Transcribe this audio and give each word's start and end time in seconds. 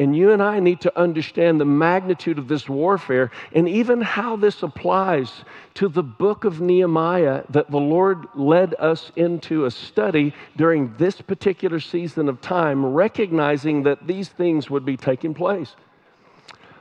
And 0.00 0.16
you 0.16 0.32
and 0.32 0.42
I 0.42 0.60
need 0.60 0.80
to 0.80 0.98
understand 0.98 1.60
the 1.60 1.66
magnitude 1.66 2.38
of 2.38 2.48
this 2.48 2.66
warfare 2.70 3.30
and 3.52 3.68
even 3.68 4.00
how 4.00 4.34
this 4.34 4.62
applies 4.62 5.30
to 5.74 5.88
the 5.88 6.02
book 6.02 6.44
of 6.44 6.58
Nehemiah 6.58 7.42
that 7.50 7.70
the 7.70 7.76
Lord 7.76 8.26
led 8.34 8.74
us 8.78 9.12
into 9.14 9.66
a 9.66 9.70
study 9.70 10.32
during 10.56 10.96
this 10.96 11.20
particular 11.20 11.80
season 11.80 12.30
of 12.30 12.40
time, 12.40 12.82
recognizing 12.82 13.82
that 13.82 14.06
these 14.06 14.30
things 14.30 14.70
would 14.70 14.86
be 14.86 14.96
taking 14.96 15.34
place. 15.34 15.76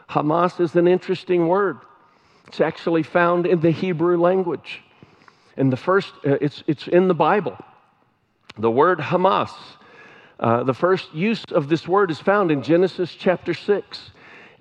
Hamas 0.10 0.62
is 0.62 0.74
an 0.78 0.88
interesting 0.88 1.50
word. 1.50 1.80
It's 2.48 2.62
actually 2.62 3.04
found 3.04 3.46
in 3.46 3.60
the 3.60 3.72
Hebrew 3.72 4.18
language. 4.18 4.82
And 5.58 5.74
the 5.74 5.78
first, 5.78 6.14
uh, 6.26 6.38
it's, 6.40 6.64
it's 6.68 6.88
in 6.88 7.10
the 7.10 7.14
Bible. 7.14 7.58
The 8.58 8.72
word 8.72 9.00
Hamas 9.00 9.52
uh, 10.40 10.64
the 10.64 10.74
first 10.74 11.14
use 11.14 11.44
of 11.52 11.68
this 11.68 11.88
word 11.88 12.12
is 12.12 12.20
found 12.20 12.52
in 12.52 12.64
Genesis 12.64 13.14
chapter 13.14 13.54
6. 13.54 14.12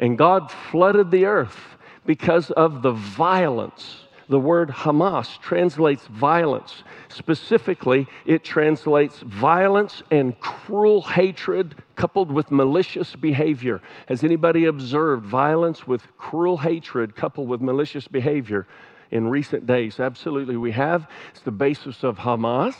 And 0.00 0.18
God 0.18 0.50
flooded 0.50 1.10
the 1.10 1.26
earth 1.26 1.58
because 2.04 2.50
of 2.52 2.82
the 2.82 2.92
violence. 2.92 4.04
The 4.28 4.38
word 4.38 4.68
Hamas 4.68 5.40
translates 5.40 6.06
violence. 6.08 6.82
Specifically, 7.08 8.06
it 8.26 8.44
translates 8.44 9.20
violence 9.20 10.02
and 10.10 10.38
cruel 10.40 11.00
hatred 11.00 11.76
coupled 11.96 12.30
with 12.30 12.50
malicious 12.50 13.16
behavior. 13.16 13.80
Has 14.06 14.24
anybody 14.24 14.66
observed 14.66 15.24
violence 15.24 15.86
with 15.86 16.02
cruel 16.18 16.58
hatred 16.58 17.16
coupled 17.16 17.48
with 17.48 17.62
malicious 17.62 18.06
behavior 18.06 18.66
in 19.10 19.28
recent 19.28 19.66
days? 19.66 19.98
Absolutely, 19.98 20.56
we 20.56 20.72
have. 20.72 21.08
It's 21.30 21.40
the 21.40 21.50
basis 21.50 22.04
of 22.04 22.18
Hamas. 22.18 22.74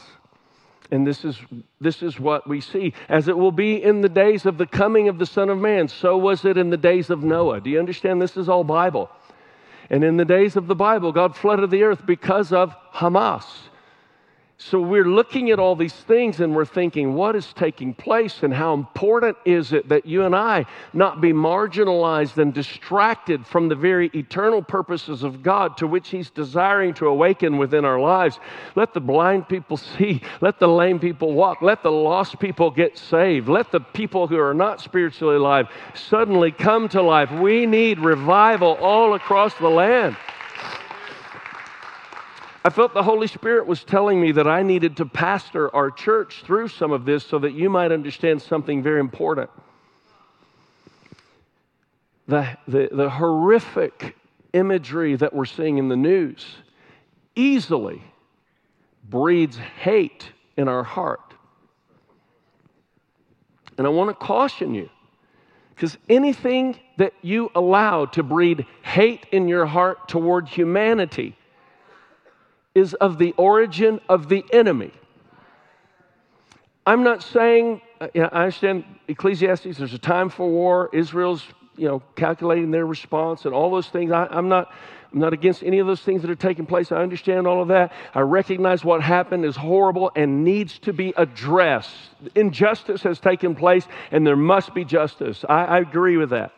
And 0.91 1.06
this 1.06 1.24
is, 1.24 1.38
this 1.80 2.02
is 2.02 2.19
what 2.19 2.48
we 2.48 2.60
see. 2.60 2.95
As 3.09 3.29
it 3.29 3.37
will 3.37 3.52
be 3.52 3.83
in 3.83 4.01
the 4.01 4.09
days 4.09 4.46
of 4.46 4.56
the 4.56 4.66
coming 4.66 5.09
of 5.09 5.19
the 5.19 5.27
Son 5.27 5.51
of 5.51 5.59
Man, 5.59 5.88
so 5.88 6.16
was 6.16 6.45
it 6.45 6.56
in 6.56 6.70
the 6.70 6.79
days 6.79 7.10
of 7.10 7.23
Noah. 7.23 7.60
Do 7.60 7.69
you 7.69 7.79
understand? 7.79 8.23
This 8.23 8.37
is 8.37 8.48
all 8.48 8.65
Bible. 8.65 9.10
And 9.90 10.02
in 10.02 10.16
the 10.16 10.24
days 10.24 10.57
of 10.57 10.66
the 10.66 10.74
Bible, 10.74 11.12
God 11.12 11.37
flooded 11.37 11.71
the 11.71 11.82
earth 11.82 12.04
because 12.07 12.52
of 12.52 12.74
Hamas. 12.93 13.45
So 14.60 14.80
we're 14.80 15.04
looking 15.04 15.52
at 15.52 15.60
all 15.60 15.76
these 15.76 15.95
things 15.95 16.40
and 16.40 16.52
we're 16.52 16.64
thinking, 16.64 17.14
what 17.14 17.37
is 17.37 17.52
taking 17.52 17.95
place 17.95 18.42
and 18.42 18.52
how 18.52 18.74
important 18.74 19.37
is 19.45 19.73
it 19.73 19.88
that 19.88 20.04
you 20.04 20.24
and 20.24 20.34
I 20.34 20.66
not 20.92 21.20
be 21.20 21.32
marginalized 21.32 22.38
and 22.38 22.52
distracted 22.52 23.46
from 23.46 23.68
the 23.68 23.76
very 23.76 24.10
eternal 24.15 24.60
purposes 24.60 25.23
of 25.23 25.45
God 25.45 25.76
to 25.76 25.87
which 25.87 26.09
He's 26.09 26.30
desiring 26.30 26.92
to 26.95 27.06
awaken 27.06 27.56
within 27.56 27.84
our 27.84 28.00
lives? 28.00 28.40
Let 28.74 28.95
the 28.95 29.00
blind 29.00 29.48
people 29.48 29.76
see, 29.98 30.23
let 30.40 30.59
the 30.59 30.66
lame 30.66 30.98
people 30.98 31.34
walk, 31.34 31.62
let 31.62 31.84
the 31.84 31.93
lost 31.93 32.40
people 32.40 32.72
get 32.72 32.98
saved, 32.98 33.48
let 33.48 33.70
the 33.70 33.80
people 33.80 34.26
who 34.26 34.40
are 34.40 34.54
not 34.54 34.80
spiritually 34.80 35.37
alive 35.37 35.68
suddenly 35.95 36.50
come 36.50 36.88
to 36.88 37.00
life. 37.00 37.30
We 37.30 37.65
need 37.65 38.00
revival 38.00 38.74
all 38.80 39.15
across 39.15 39.54
the 39.54 39.68
land. 39.68 40.16
I 42.64 42.70
felt 42.70 42.92
the 42.92 43.02
Holy 43.02 43.28
Spirit 43.28 43.66
was 43.66 43.84
telling 43.84 44.20
me 44.20 44.32
that 44.32 44.48
I 44.48 44.62
needed 44.62 44.96
to 44.96 45.06
pastor 45.06 45.74
our 45.74 45.90
church 45.90 46.42
through 46.45 46.68
some 46.68 46.92
of 46.92 47.04
this 47.04 47.24
so 47.24 47.38
that 47.38 47.52
you 47.52 47.70
might 47.70 47.92
understand 47.92 48.42
something 48.42 48.82
very 48.82 49.00
important. 49.00 49.48
The, 52.26 52.59
the, 52.66 52.88
the 52.92 53.09
horrific 53.09 54.16
imagery 54.52 55.15
that 55.16 55.32
we're 55.32 55.46
seeing 55.46 55.78
in 55.78 55.88
the 55.88 55.96
news 55.96 56.45
easily 57.37 58.02
breeds 59.09 59.56
hate 59.56 60.30
in 60.56 60.68
our 60.68 60.82
heart. 60.82 61.34
And 63.78 63.87
I 63.87 63.90
want 63.90 64.10
to 64.10 64.15
caution 64.15 64.75
you 64.75 64.91
because 65.75 65.97
anything 66.09 66.78
that 66.97 67.15
you 67.22 67.50
allow 67.54 68.06
to 68.06 68.25
breed 68.25 68.66
hate 68.82 69.26
in 69.31 69.47
your 69.47 69.65
heart 69.65 70.09
toward 70.09 70.48
humanity 70.48 71.38
is 72.78 72.94
of 72.94 73.19
the 73.19 73.33
origin 73.37 74.00
of 74.09 74.28
the 74.28 74.44
enemy. 74.53 74.93
I'm 76.87 77.03
not 77.03 77.22
saying, 77.22 77.83
uh, 78.00 78.09
you 78.15 78.22
know, 78.22 78.31
I 78.33 78.44
understand 78.44 78.84
Ecclesiastes, 79.09 79.77
there's 79.77 79.93
a 79.93 79.99
time 79.99 80.31
for 80.31 80.49
war, 80.49 80.89
Israel's 80.93 81.44
you 81.77 81.87
know, 81.87 82.03
calculating 82.16 82.71
their 82.71 82.87
response 82.87 83.44
and 83.44 83.55
all 83.55 83.71
those 83.71 83.89
things. 83.89 84.11
I, 84.11 84.27
am 84.37 84.49
not, 84.49 84.72
I'm 85.12 85.21
not 85.21 85.33
against 85.33 85.62
any 85.62 85.78
of 85.78 85.87
those 85.87 86.00
things 86.00 86.22
that 86.22 86.31
are 86.31 86.34
taking 86.34 86.66
place. 86.66 86.91
I 86.91 86.97
understand 86.97 87.47
all 87.47 87.62
of 87.62 87.69
that. 87.69 87.93
I 88.15 88.21
recognize 88.21 88.84
what 88.84 89.00
happened 89.00 89.45
is 89.45 89.55
horrible 89.55 90.10
and 90.16 90.45
needs 90.45 90.78
to 90.81 90.93
be 90.93 91.15
addressed. 91.16 91.95
Injustice 92.34 93.03
has 93.03 93.21
taken 93.21 93.55
place 93.55 93.87
and 94.10 94.27
there 94.27 94.37
must 94.37 94.75
be 94.75 94.84
justice. 94.84 95.45
I, 95.49 95.65
I 95.65 95.78
agree 95.78 96.16
with 96.16 96.31
that. 96.31 96.53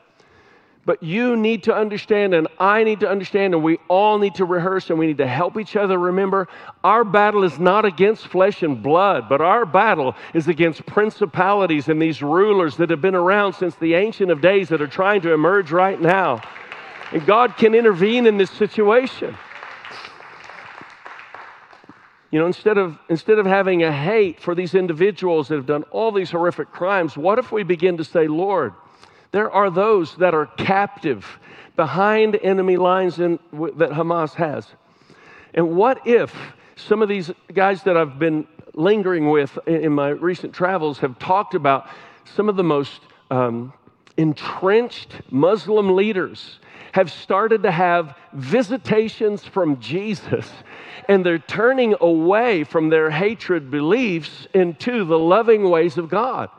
But 0.87 1.03
you 1.03 1.37
need 1.37 1.65
to 1.65 1.75
understand, 1.75 2.33
and 2.33 2.49
I 2.59 2.85
need 2.85 3.01
to 3.01 3.09
understand, 3.09 3.53
and 3.55 3.63
we 3.63 3.79
all 3.89 4.19
need 4.19 4.37
to 4.37 4.47
rehearse, 4.47 4.89
and 4.89 4.99
we 4.99 5.07
need 5.07 5.19
to 5.19 5.27
help 5.27 5.59
each 5.59 5.77
other 5.77 5.99
remember 5.99 6.49
our 6.83 7.05
battle 7.05 7.45
is 7.45 7.59
not 7.59 7.85
against 7.85 8.27
flesh 8.29 8.63
and 8.63 8.83
blood, 8.83 9.29
but 9.29 9.43
our 9.43 9.67
battle 9.67 10.15
is 10.33 10.49
against 10.49 10.87
principalities 10.87 11.89
and 11.89 12.01
these 12.01 12.23
rulers 12.23 12.79
that 12.79 12.89
have 12.89 13.03
been 13.03 13.15
around 13.15 13.53
since 13.53 13.75
the 13.77 13.95
ancient 13.95 14.31
of 14.31 14.41
days 14.41 14.71
that 14.71 14.81
are 14.81 14.87
trying 14.87 15.21
to 15.21 15.33
emerge 15.35 15.71
right 15.71 16.01
now. 16.01 16.41
And 17.13 17.27
God 17.27 17.59
can 17.59 17.75
intervene 17.75 18.27
in 18.27 18.39
this 18.39 18.51
situation. 18.51 19.37
You 22.31 22.39
know, 22.39 22.47
instead 22.47 22.79
of, 22.79 22.99
instead 23.09 23.39
of 23.39 23.45
having 23.45 23.83
a 23.83 23.93
hate 23.93 24.41
for 24.41 24.55
these 24.55 24.75
individuals 24.75 25.49
that 25.49 25.57
have 25.57 25.67
done 25.67 25.83
all 25.91 26.13
these 26.13 26.31
horrific 26.31 26.71
crimes, 26.71 27.17
what 27.17 27.39
if 27.39 27.53
we 27.53 27.65
begin 27.65 27.97
to 27.97 28.05
say, 28.05 28.29
Lord, 28.29 28.73
there 29.33 29.51
are 29.51 29.71
those 29.71 30.17
that 30.17 30.35
are 30.35 30.47
captive 30.47 31.39
behind 31.77 32.39
enemy 32.43 32.77
lines 32.77 33.19
in, 33.19 33.39
that 33.53 33.91
Hamas 33.91 34.35
has. 34.35 34.67
And 35.55 35.77
what 35.77 36.07
if 36.07 36.35
some 36.77 37.03
of 37.03 37.09
these 37.09 37.31
guys 37.53 37.83
that 37.85 37.97
I've 37.97 38.19
been 38.19 38.47
lingering 38.75 39.31
with 39.31 39.59
in 39.67 39.93
my 39.93 40.09
recent 40.11 40.55
travels 40.55 40.99
have 40.99 41.19
talked 41.19 41.55
about 41.55 41.89
some 42.37 42.49
of 42.49 42.57
the 42.57 42.65
most 42.65 43.01
um, 43.31 43.73
entrenched 44.17 45.15
Muslim 45.31 45.95
leaders 45.97 46.61
have 46.93 47.11
started 47.11 47.63
to 47.63 47.71
have 47.71 48.17
visitations 48.33 49.45
from 49.45 49.81
Jesus 49.81 50.49
and 51.09 51.25
they're 51.25 51.39
turning 51.39 51.95
away 52.01 52.65
from 52.65 52.89
their 52.89 53.11
hatred 53.11 53.71
beliefs 53.71 54.47
into 54.55 55.05
the 55.05 55.19
loving 55.19 55.69
ways 55.69 55.99
of 55.99 56.09
God. 56.09 56.51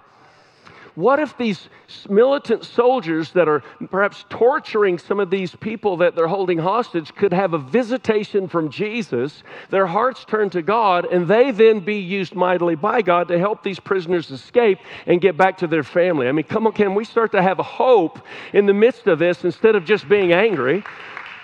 What 0.96 1.20
if 1.20 1.38
these 1.38 1.70
militant 2.10 2.66
soldiers 2.66 3.32
that 3.32 3.48
are 3.48 3.62
perhaps 3.90 4.26
torturing 4.30 4.98
some 4.98 5.22
of 5.22 5.30
these 5.30 5.56
people 5.56 5.98
that 5.98 6.16
they're 6.16 6.28
holding 6.28 6.58
hostage 6.58 7.16
could 7.16 7.32
have 7.32 7.54
a 7.54 7.58
visitation 7.58 8.50
from 8.50 8.70
Jesus, 8.70 9.44
their 9.70 9.88
hearts 9.88 10.26
turn 10.26 10.50
to 10.50 10.62
God, 10.62 11.06
and 11.06 11.28
they 11.28 11.52
then 11.52 11.80
be 11.80 12.00
used 12.00 12.36
mightily 12.36 12.76
by 12.76 13.02
God 13.02 13.30
to 13.30 13.40
help 13.40 13.64
these 13.64 13.80
prisoners 13.80 14.32
escape 14.32 14.80
and 15.06 15.22
get 15.22 15.38
back 15.38 15.58
to 15.60 15.68
their 15.68 15.84
family? 15.84 16.28
I 16.28 16.34
mean, 16.34 16.46
come 16.46 16.68
on, 16.68 16.74
can 16.74 16.94
we 16.94 17.06
start 17.06 17.32
to 17.32 17.42
have 17.42 17.60
a 17.60 17.64
hope 17.64 18.20
in 18.52 18.66
the 18.66 18.74
midst 18.74 19.08
of 19.08 19.18
this 19.20 19.46
instead 19.46 19.76
of 19.76 19.86
just 19.86 20.10
being 20.10 20.34
angry? 20.34 20.84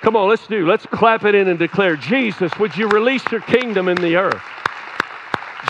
Come 0.02 0.16
on, 0.16 0.28
let's 0.28 0.46
do. 0.46 0.68
Let's 0.68 0.86
clap 0.86 1.24
it 1.24 1.36
in 1.36 1.48
and 1.48 1.58
declare, 1.58 1.96
Jesus, 1.96 2.52
would 2.60 2.76
you 2.76 2.88
release 2.90 3.24
your 3.32 3.42
kingdom 3.42 3.88
in 3.88 3.98
the 3.98 4.18
earth? 4.18 4.44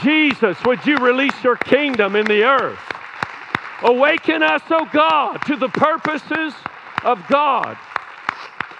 Jesus, 0.02 0.58
would 0.66 0.86
you 0.86 0.98
release 0.98 1.44
your 1.44 1.56
kingdom 1.56 2.16
in 2.16 2.26
the 2.26 2.44
earth? 2.44 2.80
Awaken 3.84 4.42
us, 4.42 4.64
O 4.72 4.86
God, 4.92 5.38
to 5.46 5.56
the 5.56 5.70
purposes 5.70 6.54
of 7.04 7.22
God. 7.28 7.78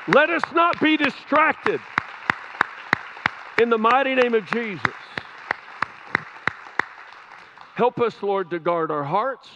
Let 0.08 0.30
us 0.30 0.42
not 0.54 0.80
be 0.82 0.98
distracted. 0.98 1.80
In 3.62 3.70
the 3.70 3.78
mighty 3.78 4.16
name 4.16 4.34
of 4.34 4.46
Jesus. 4.48 4.94
Help 7.76 8.00
us, 8.00 8.16
Lord, 8.24 8.50
to 8.50 8.60
guard 8.60 8.90
our 8.90 9.04
hearts. 9.04 9.50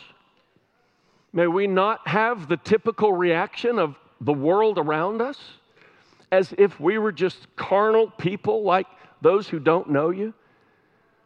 May 1.33 1.47
we 1.47 1.65
not 1.65 2.07
have 2.07 2.47
the 2.47 2.57
typical 2.57 3.13
reaction 3.13 3.79
of 3.79 3.95
the 4.19 4.33
world 4.33 4.77
around 4.77 5.21
us 5.21 5.39
as 6.31 6.53
if 6.57 6.79
we 6.79 6.97
were 6.97 7.11
just 7.11 7.47
carnal 7.55 8.11
people 8.11 8.63
like 8.63 8.87
those 9.21 9.47
who 9.47 9.59
don't 9.59 9.89
know 9.89 10.11
you. 10.11 10.33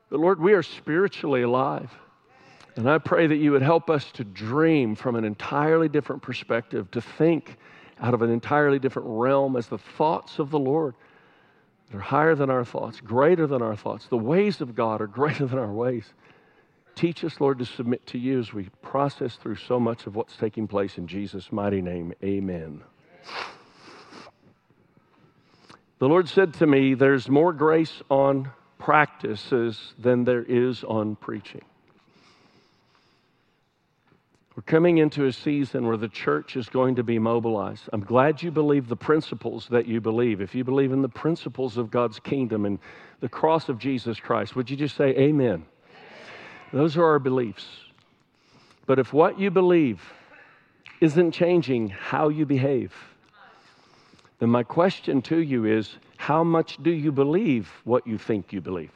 But 0.09 0.19
Lord, 0.19 0.39
we 0.39 0.53
are 0.53 0.63
spiritually 0.63 1.41
alive. 1.41 1.91
And 2.75 2.89
I 2.89 2.97
pray 2.97 3.27
that 3.27 3.37
you 3.37 3.51
would 3.51 3.61
help 3.61 3.89
us 3.89 4.11
to 4.13 4.23
dream 4.23 4.95
from 4.95 5.15
an 5.15 5.23
entirely 5.23 5.87
different 5.87 6.21
perspective, 6.21 6.91
to 6.91 7.01
think 7.01 7.57
out 8.01 8.13
of 8.13 8.21
an 8.21 8.29
entirely 8.29 8.79
different 8.79 9.07
realm 9.09 9.55
as 9.55 9.67
the 9.67 9.77
thoughts 9.77 10.39
of 10.39 10.51
the 10.51 10.59
Lord 10.59 10.95
are 11.93 11.99
higher 11.99 12.35
than 12.35 12.49
our 12.49 12.65
thoughts, 12.65 12.99
greater 12.99 13.47
than 13.47 13.61
our 13.61 13.75
thoughts. 13.75 14.07
The 14.07 14.17
ways 14.17 14.59
of 14.59 14.75
God 14.75 15.01
are 15.01 15.07
greater 15.21 15.45
than 15.45 15.59
our 15.59 15.71
ways. 15.71 16.05
Teach 16.95 17.23
us, 17.23 17.39
Lord, 17.39 17.59
to 17.59 17.65
submit 17.65 18.05
to 18.07 18.17
you 18.17 18.39
as 18.39 18.53
we 18.53 18.69
process 18.81 19.35
through 19.35 19.57
so 19.57 19.79
much 19.79 20.07
of 20.07 20.15
what's 20.15 20.35
taking 20.37 20.67
place 20.67 20.97
in 20.97 21.07
Jesus' 21.07 21.51
mighty 21.51 21.81
name. 21.81 22.13
Amen. 22.23 22.81
The 25.99 26.07
Lord 26.07 26.27
said 26.27 26.53
to 26.55 26.67
me, 26.67 26.93
There's 26.93 27.29
more 27.29 27.53
grace 27.53 28.01
on 28.09 28.51
practices 28.79 29.93
than 29.97 30.25
there 30.25 30.43
is 30.43 30.83
on 30.83 31.15
preaching. 31.15 31.63
We're 34.55 34.63
coming 34.63 34.99
into 34.99 35.25
a 35.25 35.33
season 35.33 35.85
where 35.85 35.97
the 35.97 36.07
church 36.07 36.55
is 36.55 36.69
going 36.69 36.95
to 36.95 37.03
be 37.03 37.19
mobilized. 37.19 37.89
I'm 37.91 38.05
glad 38.05 38.41
you 38.41 38.51
believe 38.51 38.87
the 38.87 38.95
principles 38.95 39.67
that 39.69 39.85
you 39.85 39.99
believe. 39.99 40.39
If 40.39 40.55
you 40.55 40.63
believe 40.63 40.93
in 40.93 41.01
the 41.01 41.09
principles 41.09 41.75
of 41.75 41.91
God's 41.91 42.19
kingdom 42.19 42.65
and 42.65 42.79
the 43.19 43.27
cross 43.27 43.67
of 43.67 43.77
Jesus 43.77 44.17
Christ, 44.17 44.55
would 44.55 44.69
you 44.69 44.77
just 44.77 44.95
say 44.95 45.09
amen? 45.09 45.65
Those 46.71 46.95
are 46.95 47.03
our 47.03 47.19
beliefs. 47.19 47.67
But 48.85 48.97
if 48.97 49.11
what 49.11 49.37
you 49.37 49.51
believe 49.51 50.01
isn't 51.01 51.33
changing 51.33 51.89
how 51.89 52.29
you 52.29 52.45
behave, 52.45 52.93
then 54.39 54.49
my 54.49 54.63
question 54.63 55.21
to 55.23 55.37
you 55.37 55.65
is 55.65 55.97
how 56.15 56.45
much 56.45 56.81
do 56.81 56.91
you 56.91 57.11
believe 57.11 57.69
what 57.83 58.07
you 58.07 58.17
think 58.17 58.53
you 58.53 58.61
believe? 58.61 58.91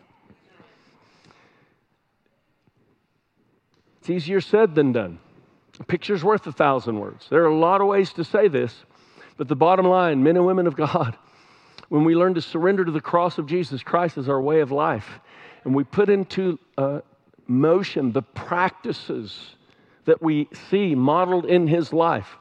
It's 3.99 4.09
easier 4.09 4.39
said 4.39 4.73
than 4.73 4.93
done. 4.93 5.19
A 5.79 5.83
picture's 5.83 6.23
worth 6.23 6.45
a 6.47 6.51
thousand 6.51 6.99
words. 6.99 7.27
There 7.29 7.43
are 7.43 7.47
a 7.47 7.55
lot 7.55 7.81
of 7.81 7.87
ways 7.87 8.11
to 8.13 8.23
say 8.23 8.47
this, 8.47 8.73
but 9.37 9.47
the 9.47 9.55
bottom 9.55 9.87
line, 9.87 10.21
men 10.23 10.35
and 10.35 10.45
women 10.45 10.67
of 10.67 10.75
God, 10.75 11.17
when 11.89 12.03
we 12.03 12.15
learn 12.15 12.33
to 12.35 12.41
surrender 12.41 12.85
to 12.85 12.91
the 12.91 13.01
cross 13.01 13.37
of 13.37 13.47
Jesus 13.47 13.81
Christ 13.83 14.17
as 14.17 14.29
our 14.29 14.41
way 14.41 14.59
of 14.59 14.71
life, 14.71 15.19
and 15.63 15.73
we 15.73 15.83
put 15.83 16.09
into 16.09 16.59
uh, 16.77 17.01
motion 17.47 18.11
the 18.11 18.21
practices 18.21 19.55
that 20.05 20.21
we 20.21 20.47
see 20.69 20.95
modeled 20.95 21.45
in 21.45 21.67
his 21.67 21.93
life, 21.93 22.37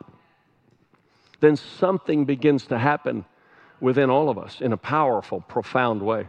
then 1.41 1.57
something 1.57 2.25
begins 2.25 2.67
to 2.67 2.79
happen 2.79 3.25
within 3.81 4.11
all 4.11 4.29
of 4.29 4.39
us 4.39 4.61
in 4.61 4.73
a 4.73 4.77
powerful, 4.77 5.41
profound 5.43 6.03
way. 6.03 6.29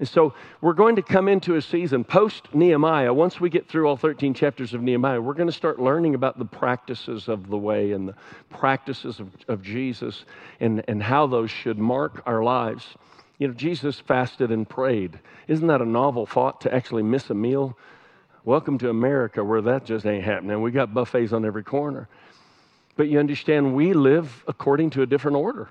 And 0.00 0.08
so 0.08 0.34
we're 0.60 0.72
going 0.72 0.96
to 0.96 1.02
come 1.02 1.28
into 1.28 1.54
a 1.54 1.62
season 1.62 2.02
post 2.02 2.52
Nehemiah. 2.52 3.12
Once 3.12 3.40
we 3.40 3.48
get 3.48 3.68
through 3.68 3.86
all 3.86 3.96
13 3.96 4.34
chapters 4.34 4.74
of 4.74 4.82
Nehemiah, 4.82 5.20
we're 5.20 5.34
going 5.34 5.48
to 5.48 5.52
start 5.52 5.78
learning 5.78 6.16
about 6.16 6.38
the 6.38 6.44
practices 6.44 7.28
of 7.28 7.48
the 7.48 7.56
way 7.56 7.92
and 7.92 8.08
the 8.08 8.14
practices 8.50 9.20
of, 9.20 9.28
of 9.46 9.62
Jesus 9.62 10.24
and, 10.58 10.82
and 10.88 11.00
how 11.00 11.28
those 11.28 11.50
should 11.50 11.78
mark 11.78 12.22
our 12.26 12.42
lives. 12.42 12.84
You 13.38 13.48
know, 13.48 13.54
Jesus 13.54 14.00
fasted 14.00 14.50
and 14.50 14.68
prayed. 14.68 15.20
Isn't 15.46 15.68
that 15.68 15.80
a 15.80 15.86
novel 15.86 16.26
thought 16.26 16.60
to 16.62 16.74
actually 16.74 17.04
miss 17.04 17.30
a 17.30 17.34
meal? 17.34 17.78
Welcome 18.44 18.78
to 18.78 18.90
America 18.90 19.44
where 19.44 19.62
that 19.62 19.84
just 19.84 20.06
ain't 20.06 20.24
happening. 20.24 20.60
We 20.60 20.72
got 20.72 20.92
buffets 20.92 21.32
on 21.32 21.44
every 21.44 21.62
corner. 21.62 22.08
But 22.96 23.08
you 23.08 23.20
understand, 23.20 23.74
we 23.74 23.92
live 23.92 24.44
according 24.48 24.90
to 24.90 25.02
a 25.02 25.06
different 25.06 25.36
order. 25.36 25.68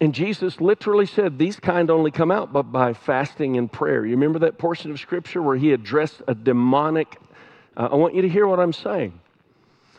And 0.00 0.14
Jesus 0.14 0.60
literally 0.60 1.06
said, 1.06 1.38
These 1.38 1.60
kind 1.60 1.90
only 1.90 2.10
come 2.10 2.30
out 2.30 2.52
but 2.52 2.64
by 2.64 2.94
fasting 2.94 3.56
and 3.56 3.70
prayer. 3.70 4.04
You 4.04 4.12
remember 4.12 4.40
that 4.40 4.58
portion 4.58 4.90
of 4.90 4.98
scripture 4.98 5.40
where 5.40 5.56
he 5.56 5.72
addressed 5.72 6.22
a 6.26 6.34
demonic, 6.34 7.16
uh, 7.76 7.88
I 7.92 7.94
want 7.94 8.14
you 8.14 8.22
to 8.22 8.28
hear 8.28 8.46
what 8.46 8.60
I'm 8.60 8.72
saying. 8.72 9.20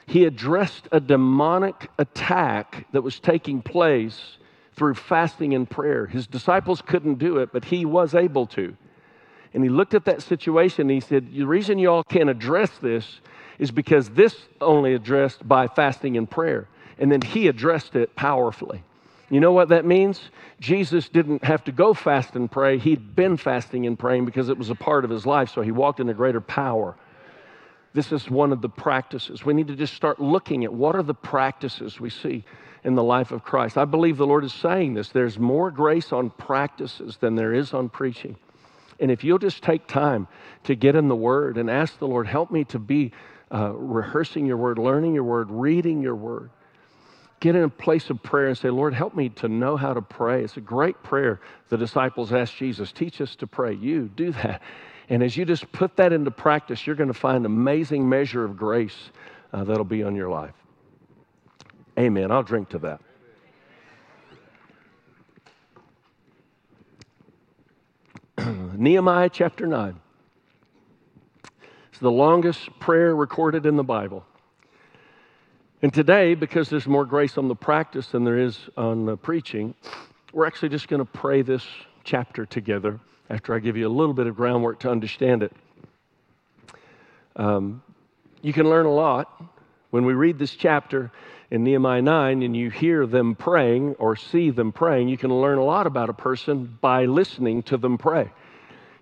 He 0.07 0.25
addressed 0.25 0.87
a 0.91 0.99
demonic 0.99 1.89
attack 1.97 2.87
that 2.91 3.01
was 3.01 3.19
taking 3.19 3.61
place 3.61 4.37
through 4.75 4.95
fasting 4.95 5.53
and 5.53 5.69
prayer. 5.69 6.05
His 6.05 6.27
disciples 6.27 6.81
couldn't 6.81 7.15
do 7.15 7.37
it, 7.37 7.51
but 7.51 7.65
he 7.65 7.85
was 7.85 8.13
able 8.13 8.45
to. 8.47 8.75
And 9.53 9.63
he 9.63 9.69
looked 9.69 9.93
at 9.93 10.05
that 10.05 10.21
situation 10.21 10.81
and 10.81 10.91
he 10.91 10.99
said, 10.99 11.31
The 11.31 11.45
reason 11.45 11.79
you 11.79 11.89
all 11.89 12.03
can't 12.03 12.29
address 12.29 12.69
this 12.81 13.21
is 13.57 13.71
because 13.71 14.09
this 14.09 14.35
only 14.59 14.93
addressed 14.93 15.47
by 15.47 15.67
fasting 15.67 16.17
and 16.17 16.29
prayer. 16.29 16.67
And 16.99 17.09
then 17.09 17.21
he 17.21 17.47
addressed 17.47 17.95
it 17.95 18.15
powerfully. 18.15 18.83
You 19.29 19.39
know 19.39 19.51
what 19.51 19.69
that 19.69 19.85
means? 19.85 20.21
Jesus 20.59 21.09
didn't 21.09 21.43
have 21.43 21.63
to 21.63 21.71
go 21.71 21.93
fast 21.93 22.35
and 22.35 22.51
pray. 22.51 22.77
He'd 22.77 23.15
been 23.15 23.37
fasting 23.37 23.87
and 23.87 23.97
praying 23.97 24.25
because 24.25 24.49
it 24.49 24.57
was 24.57 24.69
a 24.69 24.75
part 24.75 25.03
of 25.03 25.09
his 25.09 25.25
life, 25.25 25.49
so 25.49 25.61
he 25.61 25.71
walked 25.71 25.99
in 25.99 26.09
a 26.09 26.13
greater 26.13 26.41
power. 26.41 26.95
This 27.93 28.11
is 28.11 28.29
one 28.29 28.51
of 28.51 28.61
the 28.61 28.69
practices. 28.69 29.43
We 29.43 29.53
need 29.53 29.67
to 29.67 29.75
just 29.75 29.93
start 29.93 30.19
looking 30.19 30.63
at 30.63 30.73
what 30.73 30.95
are 30.95 31.03
the 31.03 31.13
practices 31.13 31.99
we 31.99 32.09
see 32.09 32.43
in 32.83 32.93
the 32.93 33.03
life 33.03 33.31
of 33.31 33.43
Christ. 33.43 33.77
I 33.77 33.85
believe 33.85 34.17
the 34.17 34.27
Lord 34.27 34.43
is 34.43 34.53
saying 34.53 34.93
this. 34.93 35.09
There's 35.09 35.39
more 35.39 35.71
grace 35.71 36.11
on 36.11 36.29
practices 36.29 37.17
than 37.17 37.35
there 37.35 37.53
is 37.53 37.73
on 37.73 37.89
preaching. 37.89 38.35
And 38.99 39.09
if 39.09 39.23
you'll 39.23 39.39
just 39.39 39.63
take 39.63 39.87
time 39.87 40.27
to 40.65 40.75
get 40.75 40.95
in 40.95 41.07
the 41.07 41.15
Word 41.15 41.57
and 41.57 41.69
ask 41.69 41.97
the 41.97 42.07
Lord, 42.07 42.27
help 42.27 42.51
me 42.51 42.63
to 42.65 42.79
be 42.79 43.11
uh, 43.51 43.71
rehearsing 43.73 44.45
your 44.45 44.57
Word, 44.57 44.77
learning 44.77 45.15
your 45.15 45.23
Word, 45.23 45.49
reading 45.49 46.01
your 46.01 46.15
Word 46.15 46.51
get 47.39 47.55
in 47.55 47.63
a 47.63 47.69
place 47.69 48.09
of 48.09 48.21
prayer 48.23 48.47
and 48.47 48.57
say, 48.57 48.69
Lord, 48.69 48.93
help 48.93 49.15
me 49.15 49.29
to 49.29 49.47
know 49.47 49.77
how 49.77 49.93
to 49.93 50.01
pray. 50.01 50.43
It's 50.43 50.57
a 50.57 50.61
great 50.61 51.01
prayer. 51.03 51.39
The 51.69 51.77
disciples 51.77 52.33
asked 52.33 52.55
Jesus, 52.55 52.91
teach 52.91 53.21
us 53.21 53.35
to 53.37 53.47
pray. 53.47 53.73
You 53.73 54.09
do 54.15 54.31
that. 54.33 54.61
And 55.09 55.21
as 55.21 55.37
you 55.37 55.45
just 55.45 55.71
put 55.71 55.97
that 55.97 56.13
into 56.13 56.31
practice, 56.31 56.87
you're 56.87 56.95
going 56.95 57.09
to 57.09 57.13
find 57.13 57.45
amazing 57.45 58.09
measure 58.09 58.43
of 58.43 58.57
grace 58.57 59.11
uh, 59.53 59.63
that'll 59.63 59.83
be 59.83 60.03
on 60.03 60.15
your 60.15 60.29
life. 60.29 60.55
Amen. 61.97 62.31
I'll 62.31 62.43
drink 62.43 62.69
to 62.69 62.79
that. 62.79 63.01
Nehemiah 68.77 69.29
chapter 69.29 69.67
9. 69.67 69.99
It's 71.89 71.99
the 71.99 72.11
longest 72.11 72.77
prayer 72.79 73.15
recorded 73.15 73.65
in 73.65 73.77
the 73.77 73.83
Bible. 73.83 74.25
And 75.85 75.93
today, 75.93 76.33
because 76.33 76.67
there's 76.67 76.87
more 76.87 77.05
grace 77.05 77.37
on 77.37 77.47
the 77.47 77.53
practice 77.53 78.07
than 78.07 78.23
there 78.23 78.39
is 78.39 78.57
on 78.75 79.05
the 79.05 79.15
preaching, 79.15 79.75
we're 80.33 80.47
actually 80.47 80.69
just 80.69 80.87
going 80.87 80.99
to 80.99 81.05
pray 81.05 81.43
this 81.43 81.63
chapter 82.03 82.43
together 82.43 82.99
after 83.29 83.53
I 83.53 83.59
give 83.59 83.77
you 83.77 83.87
a 83.87 83.93
little 83.93 84.15
bit 84.15 84.25
of 84.25 84.35
groundwork 84.35 84.79
to 84.79 84.89
understand 84.89 85.43
it. 85.43 85.53
Um, 87.35 87.83
you 88.41 88.51
can 88.51 88.67
learn 88.67 88.87
a 88.87 88.91
lot 88.91 89.43
when 89.91 90.05
we 90.07 90.13
read 90.13 90.39
this 90.39 90.55
chapter 90.55 91.11
in 91.51 91.63
Nehemiah 91.63 92.01
9 92.01 92.41
and 92.41 92.57
you 92.57 92.71
hear 92.71 93.05
them 93.05 93.35
praying 93.35 93.93
or 93.99 94.15
see 94.15 94.49
them 94.49 94.71
praying. 94.71 95.07
You 95.07 95.19
can 95.19 95.31
learn 95.39 95.59
a 95.59 95.63
lot 95.63 95.85
about 95.85 96.09
a 96.09 96.13
person 96.13 96.79
by 96.81 97.05
listening 97.05 97.61
to 97.61 97.77
them 97.77 97.99
pray. 97.99 98.31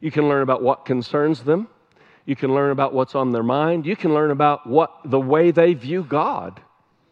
You 0.01 0.11
can 0.11 0.27
learn 0.27 0.41
about 0.41 0.61
what 0.61 0.83
concerns 0.83 1.43
them. 1.43 1.69
You 2.25 2.35
can 2.35 2.53
learn 2.53 2.71
about 2.71 2.93
what's 2.93 3.15
on 3.15 3.31
their 3.31 3.41
mind. 3.41 3.85
You 3.85 3.95
can 3.95 4.13
learn 4.13 4.31
about 4.31 4.67
what 4.67 4.91
the 5.05 5.21
way 5.21 5.51
they 5.51 5.75
view 5.75 6.03
God 6.03 6.59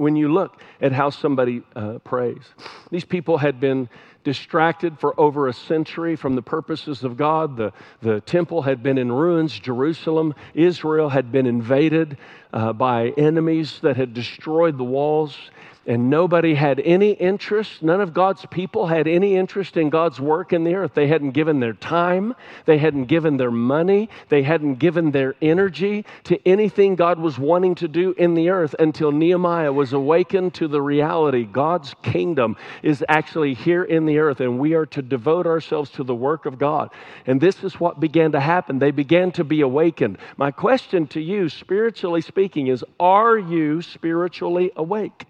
when 0.02 0.16
you 0.16 0.34
look 0.34 0.60
at 0.82 0.92
how 0.92 1.12
somebody 1.12 1.62
uh, 1.76 2.00
prays. 2.00 2.42
These 2.90 3.06
people 3.06 3.38
had 3.38 3.60
been 3.60 3.88
distracted 4.24 5.00
for 5.00 5.20
over 5.20 5.48
a 5.48 5.54
century 5.54 6.16
from 6.16 6.34
the 6.36 6.42
purposes 6.42 7.04
of 7.04 7.18
God. 7.18 7.56
The, 7.56 7.72
the 8.02 8.20
temple 8.22 8.64
had 8.64 8.82
been 8.82 8.98
in 8.98 9.12
ruins. 9.12 9.58
Jerusalem, 9.60 10.34
Israel 10.56 11.10
had 11.10 11.32
been 11.32 11.46
invaded 11.46 12.18
uh, 12.52 12.74
by 12.74 13.10
enemies 13.10 13.80
that 13.84 13.96
had 13.96 14.16
destroyed 14.16 14.80
the 14.80 14.84
walls 14.84 15.38
and 15.88 16.12
nobody 16.12 16.54
had 16.54 16.80
any 16.80 17.12
interest, 17.12 17.82
none 17.82 18.02
of 18.02 18.14
God's 18.14 18.46
people 18.52 18.86
had 18.86 19.08
any 19.08 19.36
interest 19.36 19.78
in 19.78 19.90
God's 19.90 20.20
work 20.20 20.54
in 20.54 20.64
the 20.64 20.76
earth. 20.76 20.94
They 20.94 21.08
hadn't 21.08 21.32
given 21.32 21.60
their 21.60 21.74
time, 21.74 22.36
they 22.66 22.78
hadn't 22.78 23.06
given 23.06 23.38
their 23.38 23.52
money, 23.52 24.10
they 24.30 24.44
hadn't 24.44 24.76
given 24.76 25.10
their 25.10 25.36
energy 25.42 26.06
to 26.26 26.40
anything 26.48 26.96
God 26.96 27.20
was 27.20 27.40
wanting 27.40 27.76
to 27.76 27.88
do 27.88 28.14
in 28.14 28.36
the 28.36 28.50
earth 28.50 28.76
until 28.78 29.12
Nehemiah 29.12 29.74
was 29.74 29.92
awakened 29.94 30.54
to 30.56 30.68
the 30.68 30.82
reality 30.82 31.46
God's 31.46 31.96
kingdom 32.04 32.58
is 32.84 33.04
actually 33.10 33.56
here 33.56 33.84
in 33.84 34.06
the 34.06 34.20
earth, 34.20 34.40
and 34.40 34.60
we 34.60 34.76
are 34.76 34.86
to 34.88 35.02
devote 35.02 35.48
ourselves 35.48 35.90
to 35.92 36.04
the 36.04 36.16
work 36.16 36.46
of 36.46 36.60
God. 36.60 36.92
And 37.26 37.42
this 37.42 37.64
is 37.64 37.80
what 37.80 38.00
began 38.00 38.34
to 38.34 38.40
happen. 38.40 38.78
They 38.78 38.92
began 38.92 39.32
to 39.34 39.44
be 39.44 39.62
awakened. 39.62 40.20
My 40.38 40.52
question 40.52 41.08
to 41.08 41.22
you, 41.22 41.50
spiritually 41.50 42.22
speaking, 42.22 42.68
is 42.68 42.86
Are 43.00 43.38
you 43.38 43.82
spiritually 43.82 44.72
awake? 44.76 45.26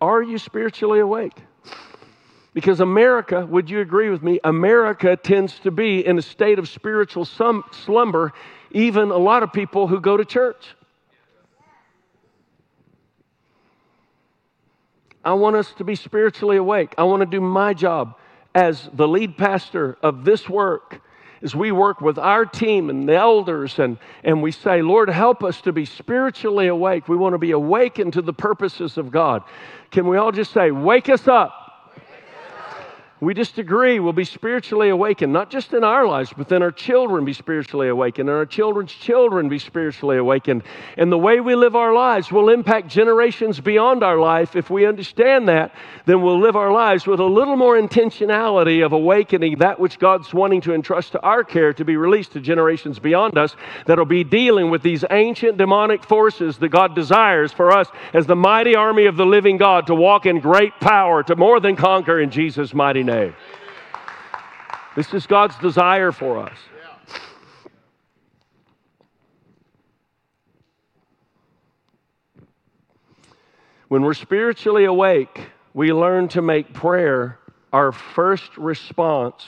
Are 0.00 0.22
you 0.22 0.38
spiritually 0.38 1.00
awake? 1.00 1.34
Because 2.54 2.80
America, 2.80 3.44
would 3.46 3.68
you 3.70 3.80
agree 3.80 4.10
with 4.10 4.22
me? 4.22 4.40
America 4.42 5.16
tends 5.16 5.58
to 5.60 5.70
be 5.70 6.04
in 6.04 6.18
a 6.18 6.22
state 6.22 6.58
of 6.58 6.68
spiritual 6.68 7.24
slumber, 7.24 8.32
even 8.70 9.10
a 9.10 9.16
lot 9.16 9.42
of 9.42 9.52
people 9.52 9.86
who 9.86 10.00
go 10.00 10.16
to 10.16 10.24
church. 10.24 10.74
I 15.24 15.34
want 15.34 15.56
us 15.56 15.72
to 15.74 15.84
be 15.84 15.94
spiritually 15.94 16.56
awake. 16.56 16.94
I 16.96 17.04
want 17.04 17.20
to 17.20 17.26
do 17.26 17.40
my 17.40 17.74
job 17.74 18.16
as 18.54 18.88
the 18.92 19.06
lead 19.06 19.36
pastor 19.36 19.98
of 20.02 20.24
this 20.24 20.48
work 20.48 21.00
as 21.42 21.54
we 21.54 21.72
work 21.72 22.00
with 22.00 22.18
our 22.18 22.44
team 22.44 22.90
and 22.90 23.08
the 23.08 23.14
elders 23.14 23.78
and, 23.78 23.98
and 24.24 24.42
we 24.42 24.52
say, 24.52 24.82
Lord, 24.82 25.08
help 25.08 25.44
us 25.44 25.60
to 25.62 25.72
be 25.72 25.84
spiritually 25.84 26.66
awake. 26.66 27.08
We 27.08 27.16
want 27.16 27.34
to 27.34 27.38
be 27.38 27.52
awakened 27.52 28.14
to 28.14 28.22
the 28.22 28.32
purposes 28.32 28.98
of 28.98 29.10
God. 29.10 29.42
Can 29.90 30.06
we 30.08 30.16
all 30.16 30.32
just 30.32 30.52
say, 30.52 30.70
Wake 30.70 31.08
us 31.08 31.28
up? 31.28 31.67
We 33.20 33.34
just 33.34 33.58
agree 33.58 33.98
we'll 33.98 34.12
be 34.12 34.24
spiritually 34.24 34.90
awakened, 34.90 35.32
not 35.32 35.50
just 35.50 35.72
in 35.72 35.82
our 35.82 36.06
lives, 36.06 36.32
but 36.36 36.48
then 36.48 36.62
our 36.62 36.70
children 36.70 37.24
be 37.24 37.32
spiritually 37.32 37.88
awakened, 37.88 38.28
and 38.28 38.38
our 38.38 38.46
children's 38.46 38.92
children 38.92 39.48
be 39.48 39.58
spiritually 39.58 40.18
awakened. 40.18 40.62
And 40.96 41.10
the 41.10 41.18
way 41.18 41.40
we 41.40 41.56
live 41.56 41.74
our 41.74 41.92
lives 41.92 42.30
will 42.30 42.48
impact 42.48 42.86
generations 42.86 43.58
beyond 43.58 44.04
our 44.04 44.18
life. 44.18 44.54
If 44.54 44.70
we 44.70 44.86
understand 44.86 45.48
that, 45.48 45.74
then 46.06 46.22
we'll 46.22 46.38
live 46.38 46.54
our 46.54 46.70
lives 46.70 47.08
with 47.08 47.18
a 47.18 47.24
little 47.24 47.56
more 47.56 47.76
intentionality 47.76 48.86
of 48.86 48.92
awakening 48.92 49.58
that 49.58 49.80
which 49.80 49.98
God's 49.98 50.32
wanting 50.32 50.60
to 50.60 50.72
entrust 50.72 51.10
to 51.12 51.20
our 51.20 51.42
care 51.42 51.72
to 51.72 51.84
be 51.84 51.96
released 51.96 52.32
to 52.34 52.40
generations 52.40 53.00
beyond 53.00 53.36
us 53.36 53.56
that'll 53.86 54.04
be 54.04 54.22
dealing 54.22 54.70
with 54.70 54.82
these 54.82 55.04
ancient 55.10 55.58
demonic 55.58 56.04
forces 56.04 56.58
that 56.58 56.68
God 56.68 56.94
desires 56.94 57.52
for 57.52 57.72
us 57.72 57.88
as 58.14 58.26
the 58.26 58.36
mighty 58.36 58.76
army 58.76 59.06
of 59.06 59.16
the 59.16 59.26
living 59.26 59.56
God 59.56 59.88
to 59.88 59.94
walk 59.96 60.24
in 60.24 60.38
great 60.38 60.74
power, 60.80 61.24
to 61.24 61.34
more 61.34 61.58
than 61.58 61.74
conquer 61.74 62.20
in 62.20 62.30
Jesus' 62.30 62.72
mighty 62.72 63.02
name 63.02 63.07
name. 63.08 63.34
This 64.94 65.12
is 65.14 65.26
God's 65.26 65.56
desire 65.58 66.12
for 66.12 66.38
us. 66.38 66.56
When 73.88 74.02
we're 74.02 74.14
spiritually 74.14 74.84
awake, 74.84 75.48
we 75.72 75.92
learn 75.92 76.28
to 76.28 76.42
make 76.42 76.74
prayer 76.74 77.38
our 77.72 77.90
first 77.90 78.56
response, 78.58 79.46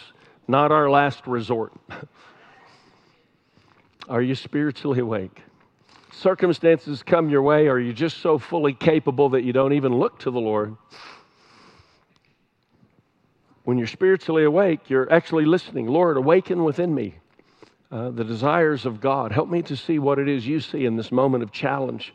not 0.48 0.72
our 0.72 0.88
last 0.88 1.26
resort. 1.26 1.74
Are 4.08 4.22
you 4.22 4.34
spiritually 4.34 5.00
awake? 5.00 5.42
Circumstances 6.12 7.02
come 7.02 7.28
your 7.28 7.42
way, 7.42 7.68
are 7.68 7.78
you 7.78 7.92
just 7.92 8.18
so 8.18 8.38
fully 8.38 8.74
capable 8.74 9.28
that 9.30 9.44
you 9.44 9.52
don't 9.52 9.72
even 9.72 9.94
look 9.94 10.18
to 10.20 10.30
the 10.30 10.40
Lord? 10.40 10.76
When 13.64 13.78
you're 13.78 13.86
spiritually 13.86 14.44
awake, 14.44 14.88
you're 14.88 15.10
actually 15.12 15.44
listening. 15.44 15.86
Lord, 15.86 16.16
awaken 16.16 16.64
within 16.64 16.94
me 16.94 17.16
uh, 17.90 18.10
the 18.10 18.24
desires 18.24 18.86
of 18.86 19.00
God. 19.00 19.32
Help 19.32 19.48
me 19.48 19.62
to 19.62 19.76
see 19.76 19.98
what 19.98 20.18
it 20.18 20.28
is 20.28 20.46
you 20.46 20.60
see 20.60 20.84
in 20.84 20.96
this 20.96 21.10
moment 21.10 21.42
of 21.42 21.52
challenge. 21.52 22.14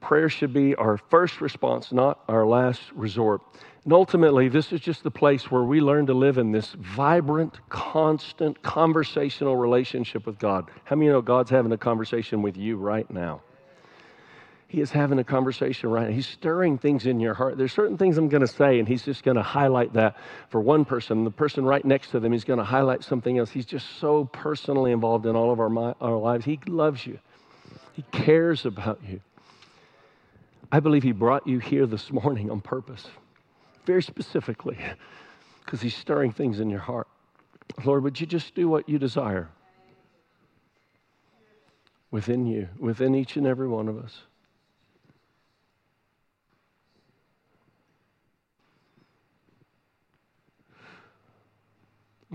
Prayer 0.00 0.28
should 0.28 0.52
be 0.52 0.74
our 0.74 0.98
first 0.98 1.40
response, 1.40 1.92
not 1.92 2.20
our 2.28 2.46
last 2.46 2.82
resort. 2.94 3.40
And 3.84 3.92
ultimately, 3.92 4.48
this 4.48 4.72
is 4.72 4.80
just 4.80 5.04
the 5.04 5.10
place 5.10 5.50
where 5.50 5.62
we 5.62 5.80
learn 5.80 6.06
to 6.06 6.14
live 6.14 6.38
in 6.38 6.50
this 6.50 6.72
vibrant, 6.72 7.60
constant, 7.68 8.60
conversational 8.62 9.56
relationship 9.56 10.26
with 10.26 10.38
God. 10.38 10.70
How 10.84 10.96
many 10.96 11.10
know 11.10 11.22
God's 11.22 11.50
having 11.50 11.72
a 11.72 11.78
conversation 11.78 12.42
with 12.42 12.56
you 12.56 12.76
right 12.76 13.08
now? 13.10 13.42
He 14.76 14.82
is 14.82 14.90
having 14.90 15.18
a 15.18 15.24
conversation 15.24 15.88
right 15.88 16.06
now. 16.06 16.14
He's 16.14 16.28
stirring 16.28 16.76
things 16.76 17.06
in 17.06 17.18
your 17.18 17.32
heart. 17.32 17.56
There's 17.56 17.72
certain 17.72 17.96
things 17.96 18.18
I'm 18.18 18.28
going 18.28 18.42
to 18.42 18.46
say, 18.46 18.78
and 18.78 18.86
he's 18.86 19.02
just 19.02 19.22
going 19.22 19.38
to 19.38 19.42
highlight 19.42 19.94
that 19.94 20.18
for 20.50 20.60
one 20.60 20.84
person. 20.84 21.24
The 21.24 21.30
person 21.30 21.64
right 21.64 21.82
next 21.82 22.10
to 22.10 22.20
them, 22.20 22.30
he's 22.30 22.44
going 22.44 22.58
to 22.58 22.64
highlight 22.64 23.02
something 23.02 23.38
else. 23.38 23.48
He's 23.48 23.64
just 23.64 23.86
so 24.00 24.26
personally 24.26 24.92
involved 24.92 25.24
in 25.24 25.34
all 25.34 25.50
of 25.50 25.60
our, 25.60 25.94
our 26.02 26.18
lives. 26.18 26.44
He 26.44 26.60
loves 26.66 27.06
you, 27.06 27.18
he 27.94 28.04
cares 28.12 28.66
about 28.66 29.00
you. 29.08 29.22
I 30.70 30.80
believe 30.80 31.04
he 31.04 31.12
brought 31.12 31.46
you 31.46 31.58
here 31.58 31.86
this 31.86 32.12
morning 32.12 32.50
on 32.50 32.60
purpose, 32.60 33.06
very 33.86 34.02
specifically, 34.02 34.76
because 35.64 35.80
he's 35.80 35.96
stirring 35.96 36.32
things 36.32 36.60
in 36.60 36.68
your 36.68 36.80
heart. 36.80 37.08
Lord, 37.82 38.02
would 38.02 38.20
you 38.20 38.26
just 38.26 38.54
do 38.54 38.68
what 38.68 38.90
you 38.90 38.98
desire 38.98 39.48
within 42.10 42.44
you, 42.44 42.68
within 42.78 43.14
each 43.14 43.38
and 43.38 43.46
every 43.46 43.68
one 43.68 43.88
of 43.88 43.96
us? 43.96 44.20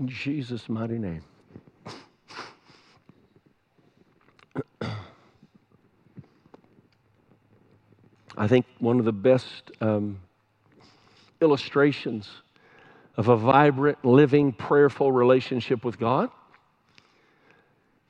In 0.02 0.08
Jesus' 0.08 0.68
mighty 0.68 0.98
name. 0.98 1.22
I 8.36 8.48
think 8.48 8.66
one 8.80 8.98
of 8.98 9.04
the 9.04 9.12
best 9.12 9.70
um, 9.80 10.18
illustrations 11.40 12.28
of 13.16 13.28
a 13.28 13.36
vibrant, 13.36 14.04
living, 14.04 14.50
prayerful 14.50 15.12
relationship 15.12 15.84
with 15.84 16.00
God 16.00 16.30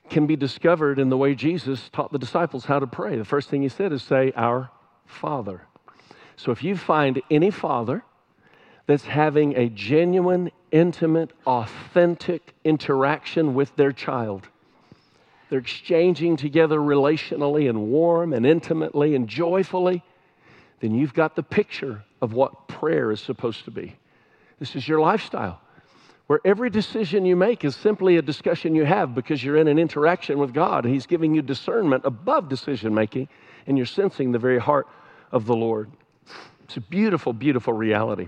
can 0.09 0.25
be 0.25 0.35
discovered 0.35 0.97
in 0.97 1.09
the 1.09 1.17
way 1.17 1.35
Jesus 1.35 1.91
taught 1.93 2.11
the 2.11 2.17
disciples 2.17 2.65
how 2.65 2.79
to 2.79 2.87
pray. 2.87 3.17
The 3.17 3.23
first 3.23 3.51
thing 3.51 3.61
he 3.61 3.69
said 3.69 3.93
is 3.93 4.01
say, 4.01 4.33
Our 4.35 4.71
Father. 5.05 5.67
So 6.37 6.49
if 6.49 6.63
you 6.63 6.75
find 6.75 7.21
any 7.29 7.51
father 7.51 8.03
that's 8.87 9.05
having 9.05 9.55
a 9.55 9.69
genuine, 9.69 10.49
intimate, 10.73 11.31
authentic 11.45 12.53
interaction 12.65 13.53
with 13.53 13.73
their 13.77 13.93
child. 13.93 14.49
They're 15.49 15.59
exchanging 15.59 16.35
together 16.35 16.79
relationally 16.79 17.69
and 17.69 17.87
warm 17.89 18.33
and 18.33 18.45
intimately 18.45 19.15
and 19.15 19.27
joyfully. 19.27 20.03
Then 20.79 20.95
you've 20.95 21.13
got 21.13 21.35
the 21.35 21.43
picture 21.43 22.03
of 22.21 22.33
what 22.33 22.67
prayer 22.67 23.11
is 23.11 23.21
supposed 23.21 23.63
to 23.65 23.71
be. 23.71 23.95
This 24.59 24.75
is 24.75 24.87
your 24.87 24.99
lifestyle, 24.99 25.61
where 26.27 26.39
every 26.43 26.71
decision 26.71 27.23
you 27.23 27.35
make 27.35 27.63
is 27.63 27.75
simply 27.75 28.17
a 28.17 28.21
discussion 28.21 28.73
you 28.73 28.83
have 28.83 29.13
because 29.13 29.43
you're 29.43 29.57
in 29.57 29.67
an 29.67 29.77
interaction 29.77 30.39
with 30.39 30.53
God. 30.53 30.85
He's 30.85 31.05
giving 31.05 31.35
you 31.35 31.43
discernment 31.43 32.03
above 32.03 32.49
decision 32.49 32.93
making, 32.93 33.29
and 33.67 33.77
you're 33.77 33.85
sensing 33.85 34.31
the 34.31 34.39
very 34.39 34.59
heart 34.59 34.87
of 35.31 35.45
the 35.45 35.55
Lord. 35.55 35.91
It's 36.63 36.77
a 36.77 36.81
beautiful, 36.81 37.31
beautiful 37.31 37.73
reality. 37.73 38.27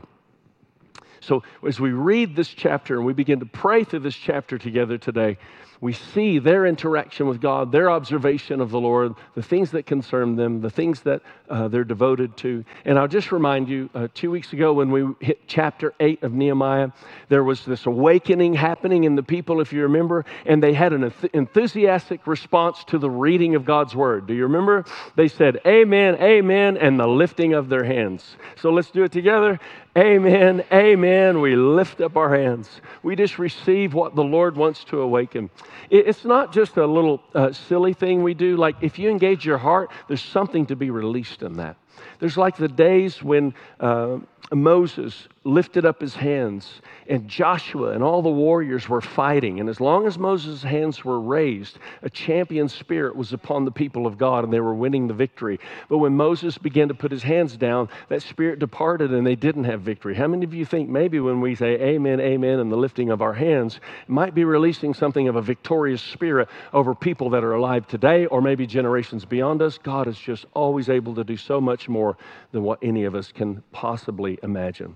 So, 1.25 1.43
as 1.67 1.79
we 1.79 1.91
read 1.91 2.35
this 2.35 2.49
chapter 2.49 2.95
and 2.97 3.05
we 3.05 3.13
begin 3.13 3.39
to 3.39 3.45
pray 3.45 3.83
through 3.83 4.01
this 4.01 4.15
chapter 4.15 4.57
together 4.57 4.97
today, 4.97 5.37
we 5.81 5.93
see 5.93 6.39
their 6.39 6.65
interaction 6.65 7.27
with 7.27 7.41
God, 7.41 7.71
their 7.71 7.91
observation 7.91 8.61
of 8.61 8.71
the 8.71 8.79
Lord, 8.79 9.13
the 9.35 9.43
things 9.43 9.71
that 9.71 9.85
concern 9.85 10.35
them, 10.35 10.61
the 10.61 10.69
things 10.69 11.01
that 11.01 11.21
uh, 11.49 11.67
they're 11.67 11.83
devoted 11.83 12.37
to. 12.37 12.63
And 12.85 12.97
I'll 12.97 13.07
just 13.07 13.31
remind 13.31 13.67
you 13.67 13.89
uh, 13.93 14.07
two 14.13 14.31
weeks 14.31 14.53
ago 14.53 14.73
when 14.73 14.89
we 14.89 15.05
hit 15.19 15.47
chapter 15.47 15.93
8 15.99 16.23
of 16.23 16.33
Nehemiah, 16.33 16.89
there 17.29 17.43
was 17.43 17.65
this 17.65 17.85
awakening 17.85 18.53
happening 18.53 19.03
in 19.03 19.15
the 19.15 19.23
people, 19.23 19.59
if 19.59 19.73
you 19.73 19.83
remember, 19.83 20.25
and 20.45 20.63
they 20.63 20.73
had 20.73 20.93
an 20.93 21.13
enthusiastic 21.33 22.25
response 22.25 22.83
to 22.85 22.97
the 22.97 23.09
reading 23.09 23.55
of 23.55 23.65
God's 23.65 23.95
word. 23.95 24.27
Do 24.27 24.33
you 24.33 24.43
remember? 24.43 24.85
They 25.15 25.27
said, 25.27 25.59
Amen, 25.67 26.15
Amen, 26.15 26.77
and 26.77 26.99
the 26.99 27.07
lifting 27.07 27.53
of 27.53 27.69
their 27.69 27.83
hands. 27.83 28.37
So 28.55 28.71
let's 28.71 28.91
do 28.91 29.03
it 29.03 29.11
together. 29.11 29.59
Amen, 29.97 30.65
amen. 30.73 31.39
We 31.39 31.55
lift 31.55 32.01
up 32.01 32.17
our 32.17 32.35
hands. 32.35 32.69
We 33.01 33.15
just 33.15 33.39
receive 33.39 33.93
what 33.93 34.13
the 34.13 34.25
Lord 34.25 34.57
wants 34.57 34.83
to 34.85 34.99
awaken. 34.99 35.49
It's 35.89 36.25
not 36.25 36.51
just 36.51 36.75
a 36.75 36.85
little 36.85 37.23
uh, 37.33 37.53
silly 37.53 37.93
thing 37.93 38.21
we 38.21 38.33
do. 38.33 38.57
Like 38.57 38.75
if 38.81 38.99
you 38.99 39.09
engage 39.09 39.45
your 39.45 39.57
heart, 39.57 39.91
there's 40.09 40.21
something 40.21 40.65
to 40.65 40.75
be 40.75 40.89
released 40.89 41.43
in 41.43 41.53
that. 41.57 41.77
There's 42.19 42.37
like 42.37 42.57
the 42.57 42.67
days 42.67 43.21
when 43.23 43.53
uh, 43.79 44.17
Moses 44.53 45.27
lifted 45.43 45.85
up 45.85 46.01
his 46.01 46.15
hands, 46.15 46.81
and 47.07 47.27
Joshua 47.27 47.91
and 47.91 48.03
all 48.03 48.23
the 48.23 48.31
warriors 48.31 48.89
were 48.89 49.01
fighting. 49.01 49.59
And 49.59 49.69
as 49.69 49.79
long 49.79 50.07
as 50.07 50.17
Moses' 50.17 50.63
hands 50.63 51.05
were 51.05 51.21
raised, 51.21 51.77
a 52.01 52.09
champion 52.09 52.67
spirit 52.67 53.15
was 53.15 53.31
upon 53.31 53.63
the 53.63 53.71
people 53.71 54.07
of 54.07 54.17
God, 54.17 54.43
and 54.43 54.51
they 54.51 54.59
were 54.59 54.73
winning 54.73 55.07
the 55.07 55.13
victory. 55.13 55.59
But 55.87 55.99
when 55.99 56.17
Moses 56.17 56.57
began 56.57 56.87
to 56.87 56.95
put 56.95 57.11
his 57.11 57.21
hands 57.21 57.57
down, 57.57 57.89
that 58.09 58.23
spirit 58.23 58.57
departed, 58.57 59.11
and 59.11 59.25
they 59.25 59.35
didn't 59.35 59.65
have 59.65 59.81
victory. 59.81 60.15
How 60.15 60.27
many 60.27 60.45
of 60.45 60.53
you 60.53 60.65
think 60.65 60.89
maybe 60.89 61.19
when 61.19 61.41
we 61.41 61.53
say 61.53 61.79
amen, 61.79 62.19
amen, 62.19 62.59
and 62.59 62.71
the 62.71 62.75
lifting 62.75 63.11
of 63.11 63.21
our 63.21 63.33
hands, 63.33 63.75
it 63.75 64.09
might 64.09 64.33
be 64.33 64.45
releasing 64.45 64.95
something 64.95 65.27
of 65.27 65.35
a 65.35 65.41
victorious 65.43 66.01
spirit 66.01 66.49
over 66.73 66.95
people 66.95 67.29
that 67.31 67.43
are 67.43 67.53
alive 67.53 67.87
today, 67.87 68.25
or 68.25 68.41
maybe 68.41 68.65
generations 68.65 69.25
beyond 69.25 69.61
us? 69.61 69.77
God 69.77 70.07
is 70.07 70.17
just 70.17 70.45
always 70.55 70.89
able 70.89 71.13
to 71.15 71.23
do 71.23 71.37
so 71.37 71.61
much 71.61 71.87
more 72.05 72.17
than 72.51 72.61
what 72.61 72.77
any 72.83 73.05
of 73.05 73.15
us 73.15 73.31
can 73.31 73.63
possibly 73.71 74.37
imagine. 74.43 74.95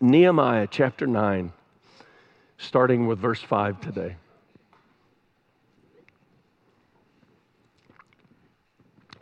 Nehemiah 0.00 0.68
chapter 0.70 1.06
9, 1.08 1.52
starting 2.58 3.08
with 3.08 3.18
verse 3.18 3.40
5 3.40 3.80
today. 3.80 4.14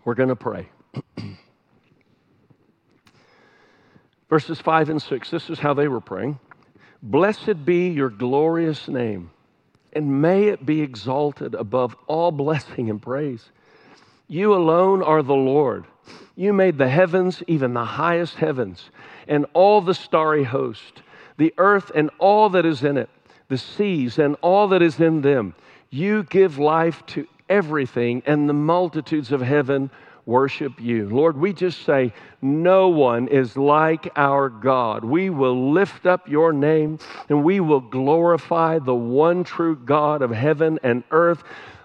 We're 0.04 0.14
going 0.14 0.28
to 0.28 0.36
pray. 0.36 0.68
Verses 4.28 4.60
5 4.60 4.90
and 4.90 5.00
6, 5.00 5.30
this 5.30 5.48
is 5.48 5.58
how 5.58 5.72
they 5.74 5.88
were 5.88 6.00
praying 6.00 6.38
Blessed 7.02 7.64
be 7.64 7.88
your 7.88 8.10
glorious 8.10 8.86
name, 8.88 9.30
and 9.92 10.20
may 10.20 10.48
it 10.48 10.66
be 10.66 10.82
exalted 10.82 11.54
above 11.54 11.96
all 12.06 12.30
blessing 12.32 12.90
and 12.90 13.00
praise. 13.00 13.50
You 14.32 14.54
alone 14.54 15.02
are 15.02 15.22
the 15.22 15.34
Lord. 15.34 15.84
You 16.34 16.52
made 16.52 16.78
the 16.78 16.88
heavens, 16.88 17.42
even 17.46 17.74
the 17.74 17.84
highest 17.84 18.36
heavens 18.36 18.90
and 19.28 19.46
all 19.52 19.80
the 19.80 19.94
starry 19.94 20.44
host, 20.44 21.02
the 21.36 21.54
earth 21.58 21.92
and 21.94 22.10
all 22.18 22.48
that 22.50 22.66
is 22.66 22.82
in 22.82 22.96
it, 22.96 23.10
the 23.48 23.58
seas 23.58 24.18
and 24.18 24.36
all 24.40 24.68
that 24.68 24.82
is 24.82 24.98
in 24.98 25.20
them. 25.20 25.54
You 25.90 26.22
give 26.24 26.58
life 26.58 27.04
to 27.06 27.26
everything, 27.48 28.22
and 28.24 28.48
the 28.48 28.54
multitudes 28.54 29.30
of 29.30 29.42
heaven 29.42 29.90
worship 30.24 30.80
you. 30.80 31.08
Lord, 31.08 31.36
we 31.36 31.52
just 31.52 31.84
say, 31.84 32.12
no 32.40 32.88
one 32.88 33.28
is 33.28 33.56
like 33.56 34.08
our 34.16 34.48
God. 34.48 35.04
We 35.04 35.30
will 35.30 35.72
lift 35.72 36.06
up 36.06 36.28
your 36.28 36.52
name 36.52 36.98
and 37.28 37.42
we 37.42 37.60
will 37.60 37.80
glorify 37.80 38.78
the 38.78 38.94
one 38.94 39.42
true 39.44 39.76
God 39.76 40.22
of 40.22 40.30
heaven 40.30 40.78
and 40.82 41.02
earth 41.10 41.42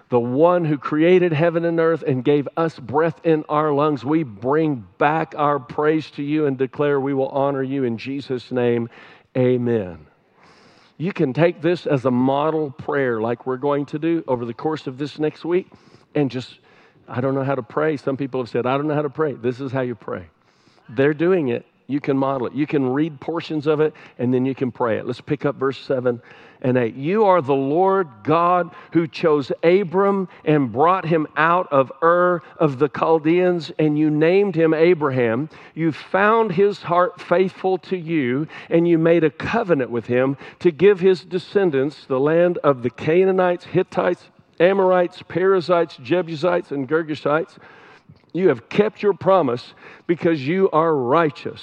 the 0.08 0.20
one 0.20 0.64
who 0.64 0.78
created 0.78 1.32
heaven 1.32 1.64
and 1.64 1.78
earth 1.78 2.02
and 2.02 2.24
gave 2.24 2.48
us 2.56 2.78
breath 2.78 3.20
in 3.24 3.44
our 3.48 3.72
lungs. 3.72 4.04
We 4.04 4.22
bring 4.22 4.86
back 4.96 5.34
our 5.36 5.58
praise 5.58 6.10
to 6.12 6.22
you 6.22 6.46
and 6.46 6.56
declare 6.56 6.98
we 6.98 7.14
will 7.14 7.28
honor 7.28 7.62
you 7.62 7.84
in 7.84 7.98
Jesus' 7.98 8.50
name. 8.50 8.88
Amen. 9.36 10.06
You 10.96 11.12
can 11.12 11.32
take 11.32 11.62
this 11.62 11.86
as 11.86 12.04
a 12.06 12.10
model 12.10 12.70
prayer, 12.70 13.20
like 13.20 13.46
we're 13.46 13.58
going 13.58 13.86
to 13.86 13.98
do 13.98 14.24
over 14.26 14.44
the 14.44 14.54
course 14.54 14.86
of 14.86 14.98
this 14.98 15.18
next 15.18 15.44
week, 15.44 15.70
and 16.14 16.30
just, 16.30 16.58
I 17.06 17.20
don't 17.20 17.34
know 17.34 17.44
how 17.44 17.54
to 17.54 17.62
pray. 17.62 17.96
Some 17.96 18.16
people 18.16 18.40
have 18.40 18.48
said, 18.48 18.66
I 18.66 18.76
don't 18.76 18.88
know 18.88 18.94
how 18.94 19.02
to 19.02 19.10
pray. 19.10 19.34
This 19.34 19.60
is 19.60 19.70
how 19.70 19.82
you 19.82 19.94
pray. 19.94 20.28
They're 20.88 21.14
doing 21.14 21.48
it. 21.48 21.66
You 21.90 22.00
can 22.00 22.18
model 22.18 22.46
it. 22.46 22.52
You 22.52 22.66
can 22.66 22.92
read 22.92 23.18
portions 23.18 23.66
of 23.66 23.80
it, 23.80 23.94
and 24.18 24.32
then 24.32 24.44
you 24.44 24.54
can 24.54 24.70
pray 24.70 24.98
it. 24.98 25.06
Let's 25.06 25.22
pick 25.22 25.46
up 25.46 25.56
verse 25.56 25.78
7 25.78 26.20
and 26.60 26.76
8. 26.76 26.94
You 26.94 27.24
are 27.24 27.40
the 27.40 27.54
Lord 27.54 28.08
God 28.24 28.74
who 28.92 29.06
chose 29.06 29.50
Abram 29.62 30.28
and 30.44 30.70
brought 30.70 31.06
him 31.06 31.26
out 31.38 31.66
of 31.72 31.90
Ur 32.02 32.42
of 32.58 32.78
the 32.78 32.90
Chaldeans, 32.90 33.72
and 33.78 33.98
you 33.98 34.10
named 34.10 34.54
him 34.54 34.74
Abraham. 34.74 35.48
You 35.74 35.92
found 35.92 36.52
his 36.52 36.82
heart 36.82 37.22
faithful 37.22 37.78
to 37.78 37.96
you, 37.96 38.48
and 38.68 38.86
you 38.86 38.98
made 38.98 39.24
a 39.24 39.30
covenant 39.30 39.90
with 39.90 40.04
him 40.04 40.36
to 40.58 40.70
give 40.70 41.00
his 41.00 41.24
descendants 41.24 42.04
the 42.04 42.20
land 42.20 42.58
of 42.58 42.82
the 42.82 42.90
Canaanites, 42.90 43.64
Hittites, 43.64 44.24
Amorites, 44.60 45.22
Perizzites, 45.26 45.96
Jebusites, 46.02 46.70
and 46.70 46.86
Girgashites 46.86 47.56
you 48.32 48.48
have 48.48 48.68
kept 48.68 49.02
your 49.02 49.14
promise 49.14 49.74
because 50.06 50.46
you 50.46 50.70
are 50.70 50.94
righteous. 50.94 51.62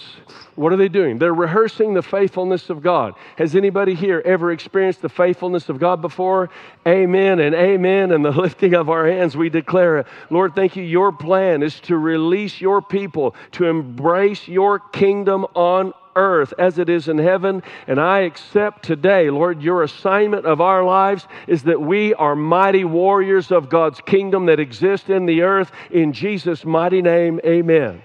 What 0.56 0.74
are 0.74 0.78
they 0.78 0.88
doing? 0.88 1.20
They're 1.20 1.34
rehearsing 1.34 1.94
the 1.94 2.02
faithfulness 2.02 2.70
of 2.70 2.82
God. 2.82 3.14
Has 3.38 3.56
anybody 3.56 3.94
here 3.94 4.22
ever 4.26 4.52
experienced 4.52 5.02
the 5.02 5.10
faithfulness 5.10 5.70
of 5.70 5.80
God 5.80 6.02
before? 6.02 6.50
Amen 6.88 7.40
and 7.40 7.54
amen. 7.54 8.12
And 8.12 8.26
the 8.26 8.32
lifting 8.42 8.74
of 8.74 8.90
our 8.90 9.08
hands, 9.08 9.38
we 9.38 9.50
declare, 9.50 10.06
Lord, 10.30 10.56
thank 10.56 10.76
you. 10.76 10.84
Your 10.84 11.12
plan 11.12 11.62
is 11.62 11.80
to 11.82 11.98
release 11.98 12.60
your 12.60 12.82
people, 12.82 13.36
to 13.54 13.66
embrace 13.66 14.48
your 14.48 14.80
kingdom 14.80 15.46
on 15.56 15.94
earth 16.16 16.54
as 16.58 16.80
it 16.80 16.90
is 16.90 17.08
in 17.08 17.18
heaven. 17.18 17.64
And 17.88 18.00
I 18.00 18.20
accept 18.22 18.84
today, 18.84 19.30
Lord, 19.30 19.62
your 19.62 19.84
assignment 19.84 20.46
of 20.46 20.62
our 20.62 20.84
lives 20.84 21.28
is 21.48 21.64
that 21.64 21.82
we 21.82 22.14
are 22.14 22.36
mighty 22.36 22.84
warriors 22.84 23.52
of 23.52 23.70
God's 23.70 24.02
kingdom 24.02 24.46
that 24.48 24.60
exist 24.60 25.10
in 25.10 25.26
the 25.26 25.42
earth. 25.42 25.72
In 25.92 26.14
Jesus' 26.14 26.66
mighty 26.66 27.02
name, 27.02 27.40
amen. 27.46 28.02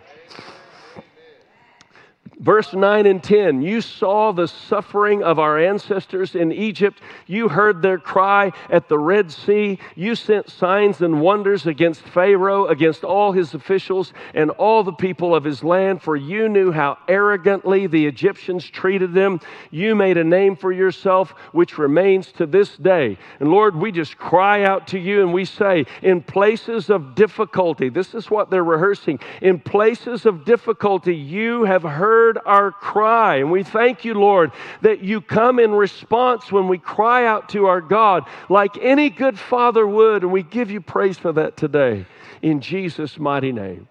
Verse 2.41 2.73
9 2.73 3.05
and 3.05 3.23
10 3.23 3.61
You 3.61 3.83
saw 3.83 4.33
the 4.33 4.49
suffering 4.49 5.23
of 5.23 5.39
our 5.39 5.59
ancestors 5.59 6.35
in 6.35 6.53
Egypt. 6.53 7.03
You 7.27 7.49
heard 7.49 7.83
their 7.83 7.99
cry 7.99 8.53
at 8.71 8.89
the 8.89 8.99
Red 8.99 9.31
Sea. 9.31 9.79
You 9.95 10.15
sent 10.15 10.49
signs 10.49 11.03
and 11.03 11.21
wonders 11.21 11.67
against 11.67 12.01
Pharaoh, 12.01 12.67
against 12.67 13.05
all 13.05 13.33
his 13.33 13.53
officials, 13.53 14.15
and 14.33 14.51
all 14.53 14.83
the 14.83 14.93
people 14.93 15.35
of 15.35 15.45
his 15.45 15.63
land, 15.63 16.01
for 16.01 16.17
you 16.17 16.49
knew 16.49 16.73
how 16.73 16.97
arrogantly 17.09 17.87
the 17.87 18.07
Egyptians 18.07 18.65
treated 18.65 19.13
them. 19.13 19.41
You 19.71 19.95
made 19.95 20.17
a 20.17 20.25
name 20.25 20.57
for 20.57 20.73
yourself, 20.73 21.35
which 21.53 21.77
remains 21.77 22.33
to 22.33 22.47
this 22.47 22.75
day. 22.79 23.19
And 23.39 23.51
Lord, 23.51 23.77
we 23.77 23.93
just 23.93 24.17
cry 24.17 24.65
out 24.65 24.87
to 24.89 24.99
you 24.99 25.21
and 25.21 25.35
we 25.35 25.45
say, 25.45 25.85
In 26.01 26.23
places 26.23 26.89
of 26.89 27.15
difficulty, 27.15 27.91
this 27.91 28.15
is 28.15 28.31
what 28.31 28.49
they're 28.51 28.65
rehearsing. 28.65 29.21
In 29.43 29.61
places 29.61 30.25
of 30.25 30.47
difficulty, 30.47 31.15
you 31.15 31.65
have 31.65 31.83
heard 31.83 32.30
heard 32.31 32.39
our 32.47 32.71
cry. 32.71 33.37
And 33.37 33.51
we 33.51 33.63
thank 33.63 34.05
you, 34.05 34.15
Lord, 34.15 34.53
that 34.83 35.03
you 35.03 35.21
come 35.21 35.59
in 35.59 35.73
response 35.73 36.53
when 36.53 36.69
we 36.69 36.79
cry 36.79 37.27
out 37.27 37.49
to 37.51 37.67
our 37.67 37.81
God 37.81 38.25
like 38.49 38.77
any 38.81 39.11
good 39.11 39.39
father 39.39 39.87
would. 39.87 40.23
And 40.23 40.33
we 40.33 40.43
give 40.43 40.71
you 40.71 40.81
praise 40.81 41.19
for 41.19 41.33
that 41.33 41.57
today 41.57 42.07
in 42.43 42.61
Jesus' 42.61 43.19
mighty 43.19 43.53
name. 43.53 43.89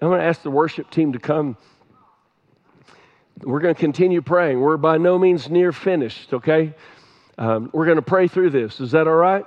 I'm 0.00 0.08
going 0.08 0.20
to 0.20 0.26
ask 0.26 0.42
the 0.42 0.50
worship 0.50 0.90
team 0.90 1.14
to 1.14 1.18
come. 1.18 1.56
We're 3.42 3.60
going 3.60 3.74
to 3.74 3.80
continue 3.80 4.20
praying. 4.20 4.60
We're 4.60 4.76
by 4.76 4.98
no 4.98 5.18
means 5.18 5.48
near 5.48 5.72
finished, 5.72 6.32
okay? 6.34 6.74
Um, 7.38 7.70
we're 7.72 7.86
going 7.86 7.96
to 7.96 8.02
pray 8.02 8.28
through 8.28 8.50
this. 8.50 8.80
Is 8.80 8.92
that 8.92 9.08
all 9.08 9.14
right? 9.14 9.44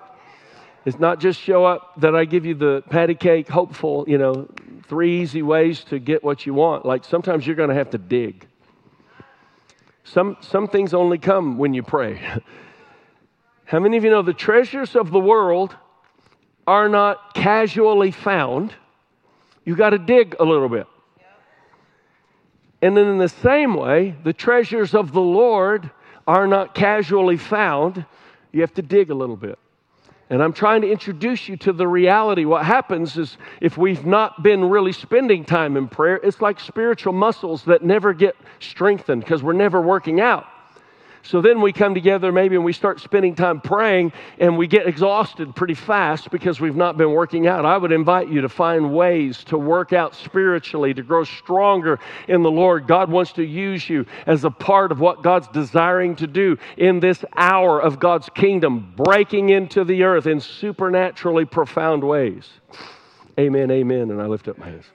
It's 0.86 1.00
not 1.00 1.20
just 1.20 1.40
show 1.40 1.64
up 1.66 2.00
that 2.02 2.16
I 2.16 2.26
give 2.26 2.46
you 2.46 2.56
the 2.56 2.84
patty 2.90 3.14
cake, 3.14 3.48
hopeful, 3.48 4.06
you 4.08 4.18
know, 4.18 4.48
three 4.88 5.22
easy 5.22 5.42
ways 5.44 5.84
to 5.86 6.00
get 6.00 6.24
what 6.24 6.46
you 6.46 6.54
want. 6.54 6.86
Like 6.86 7.06
sometimes 7.06 7.46
you're 7.46 7.56
going 7.56 7.70
to 7.70 7.76
have 7.76 7.92
to 7.92 7.98
dig. 7.98 8.48
Some, 10.04 10.38
some 10.42 10.68
things 10.68 10.94
only 10.94 11.20
come 11.20 11.58
when 11.58 11.74
you 11.74 11.84
pray. 11.84 12.20
How 13.66 13.80
many 13.80 13.96
of 13.96 14.04
you 14.04 14.10
know 14.10 14.22
the 14.22 14.34
treasures 14.34 14.96
of 14.96 15.12
the 15.12 15.20
world 15.20 15.76
are 16.68 16.90
not 16.90 17.34
casually 17.34 18.12
found? 18.12 18.74
You 19.64 19.76
got 19.76 19.92
to 19.92 20.00
dig 20.00 20.36
a 20.40 20.44
little 20.44 20.68
bit. 20.68 20.88
And 22.82 22.98
then, 22.98 23.08
in 23.08 23.18
the 23.20 23.30
same 23.30 23.76
way, 23.76 24.16
the 24.24 24.34
treasures 24.34 24.96
of 24.96 25.12
the 25.12 25.22
Lord 25.22 25.90
are 26.28 26.48
not 26.48 26.74
casually 26.74 27.38
found. 27.38 28.04
You 28.52 28.62
have 28.62 28.74
to 28.74 28.82
dig 28.82 29.12
a 29.12 29.14
little 29.14 29.38
bit. 29.38 29.60
And 30.32 30.42
I'm 30.42 30.54
trying 30.54 30.82
to 30.84 30.90
introduce 30.90 31.50
you 31.50 31.58
to 31.58 31.74
the 31.74 31.86
reality. 31.86 32.46
What 32.46 32.64
happens 32.64 33.18
is 33.18 33.38
if 33.60 33.78
we've 33.78 34.06
not 34.06 34.42
been 34.42 34.64
really 34.64 34.94
spending 34.94 35.44
time 35.44 35.76
in 35.76 35.90
prayer, 35.90 36.22
it's 36.24 36.40
like 36.40 36.58
spiritual 36.58 37.12
muscles 37.12 37.66
that 37.66 37.84
never 37.84 38.14
get 38.14 38.38
strengthened 38.62 39.26
because 39.26 39.44
we're 39.44 39.52
never 39.52 39.82
working 39.82 40.22
out. 40.22 40.46
So 41.24 41.42
then 41.42 41.62
we 41.62 41.72
come 41.72 41.94
together 41.94 42.32
maybe 42.32 42.56
and 42.56 42.66
we 42.66 42.74
start 42.74 43.00
spending 43.00 43.36
time 43.36 43.62
praying 43.62 44.12
and 44.40 44.58
we 44.58 44.68
get 44.68 44.88
exhausted 44.88 45.56
pretty 45.56 45.76
fast 45.76 46.32
because 46.32 46.60
we've 46.60 46.76
not 46.76 46.98
been 46.98 47.12
working 47.12 47.48
out. 47.48 47.64
I 47.64 47.78
would 47.78 47.92
invite 47.92 48.30
you 48.30 48.42
to 48.42 48.50
find 48.50 48.94
ways 48.94 49.44
to 49.46 49.58
work 49.58 49.94
out 49.94 50.16
spiritually, 50.16 50.94
to 50.94 51.04
grow 51.04 51.24
stronger 51.24 52.00
in 52.28 52.42
the 52.42 52.52
Lord. 52.52 52.88
God 52.88 53.12
wants 53.12 53.34
to 53.34 53.44
use 53.44 53.88
you 53.88 54.06
as 54.26 54.44
a 54.44 54.50
part 54.50 54.92
of 54.92 55.00
what 55.00 55.22
God's 55.22 55.48
desiring 55.50 56.16
to 56.18 56.28
do 56.28 56.58
in 56.78 57.00
this 57.00 57.24
hour 57.36 57.80
of 57.80 58.00
God's 58.00 58.30
kingdom, 58.30 58.94
breaking 58.96 59.50
into 59.50 59.84
the 59.84 60.04
earth 60.04 60.26
in 60.26 60.40
supernaturally 60.40 61.46
profound 61.46 62.04
ways. 62.04 62.50
Amen, 63.40 63.70
amen. 63.70 64.12
And 64.12 64.22
I 64.22 64.26
lift 64.26 64.48
up 64.48 64.58
my 64.58 64.70
hands. 64.70 64.86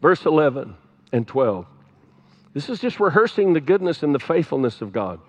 Verse 0.00 0.24
11 0.24 0.74
and 1.12 1.26
12. 1.26 1.66
This 2.52 2.68
is 2.68 2.80
just 2.80 2.98
rehearsing 2.98 3.52
the 3.52 3.60
goodness 3.60 4.02
and 4.02 4.14
the 4.14 4.18
faithfulness 4.18 4.80
of 4.80 4.92
God. 4.92 5.20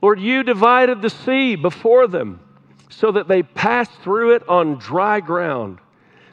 Lord, 0.00 0.20
you 0.20 0.44
divided 0.44 1.02
the 1.02 1.10
sea 1.10 1.56
before 1.56 2.06
them 2.06 2.40
so 2.88 3.12
that 3.12 3.28
they 3.28 3.42
passed 3.42 3.92
through 4.02 4.36
it 4.36 4.48
on 4.48 4.78
dry 4.78 5.20
ground. 5.20 5.78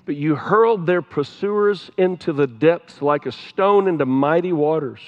But 0.06 0.16
you 0.16 0.36
hurled 0.36 0.86
their 0.86 1.02
pursuers 1.02 1.90
into 1.98 2.32
the 2.32 2.46
depths 2.46 3.02
like 3.02 3.26
a 3.26 3.32
stone 3.32 3.88
into 3.88 4.06
mighty 4.06 4.54
waters. 4.54 5.02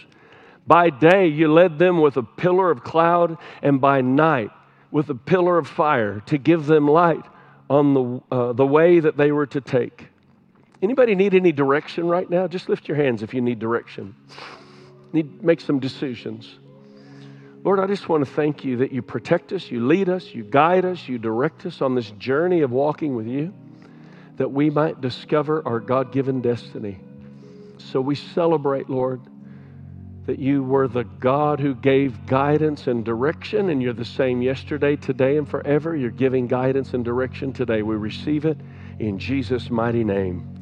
By 0.65 0.89
day 0.89 1.27
you 1.27 1.51
led 1.51 1.77
them 1.77 2.01
with 2.01 2.17
a 2.17 2.23
pillar 2.23 2.71
of 2.71 2.83
cloud, 2.83 3.37
and 3.61 3.79
by 3.79 4.01
night 4.01 4.49
with 4.91 5.09
a 5.09 5.15
pillar 5.15 5.57
of 5.57 5.67
fire 5.67 6.21
to 6.25 6.37
give 6.37 6.65
them 6.65 6.87
light 6.87 7.23
on 7.69 7.93
the, 7.93 8.35
uh, 8.35 8.53
the 8.53 8.65
way 8.65 8.99
that 8.99 9.17
they 9.17 9.31
were 9.31 9.45
to 9.47 9.61
take. 9.61 10.07
Anybody 10.81 11.15
need 11.15 11.33
any 11.33 11.51
direction 11.51 12.07
right 12.07 12.29
now? 12.29 12.47
Just 12.47 12.69
lift 12.69 12.87
your 12.87 12.97
hands 12.97 13.23
if 13.23 13.33
you 13.33 13.41
need 13.41 13.59
direction. 13.59 14.15
Need 15.11 15.43
make 15.43 15.59
some 15.59 15.79
decisions. 15.79 16.59
Lord, 17.63 17.79
I 17.79 17.87
just 17.87 18.07
want 18.07 18.25
to 18.25 18.31
thank 18.31 18.63
you 18.63 18.77
that 18.77 18.91
you 18.91 19.01
protect 19.01 19.51
us, 19.51 19.69
you 19.69 19.85
lead 19.85 20.07
us, 20.07 20.33
you 20.33 20.43
guide 20.43 20.85
us, 20.85 21.07
you 21.07 21.17
direct 21.17 21.65
us 21.65 21.81
on 21.81 21.95
this 21.95 22.11
journey 22.11 22.61
of 22.61 22.71
walking 22.71 23.15
with 23.15 23.27
you, 23.27 23.53
that 24.37 24.51
we 24.51 24.69
might 24.69 25.01
discover 25.01 25.67
our 25.67 25.79
God 25.79 26.11
given 26.11 26.41
destiny. 26.41 26.99
So 27.77 27.99
we 27.99 28.15
celebrate, 28.15 28.89
Lord, 28.89 29.21
that 30.27 30.39
you 30.39 30.63
were 30.63 30.87
the 30.87 31.03
God 31.03 31.59
who 31.59 31.73
gave 31.73 32.25
guidance 32.27 32.87
and 32.87 33.03
direction, 33.03 33.69
and 33.69 33.81
you're 33.81 33.93
the 33.93 34.05
same 34.05 34.41
yesterday, 34.41 34.95
today, 34.95 35.37
and 35.37 35.49
forever. 35.49 35.95
You're 35.95 36.11
giving 36.11 36.47
guidance 36.47 36.93
and 36.93 37.03
direction 37.03 37.51
today. 37.51 37.81
We 37.81 37.95
receive 37.95 38.45
it 38.45 38.57
in 38.99 39.17
Jesus' 39.17 39.69
mighty 39.69 40.03
name. 40.03 40.56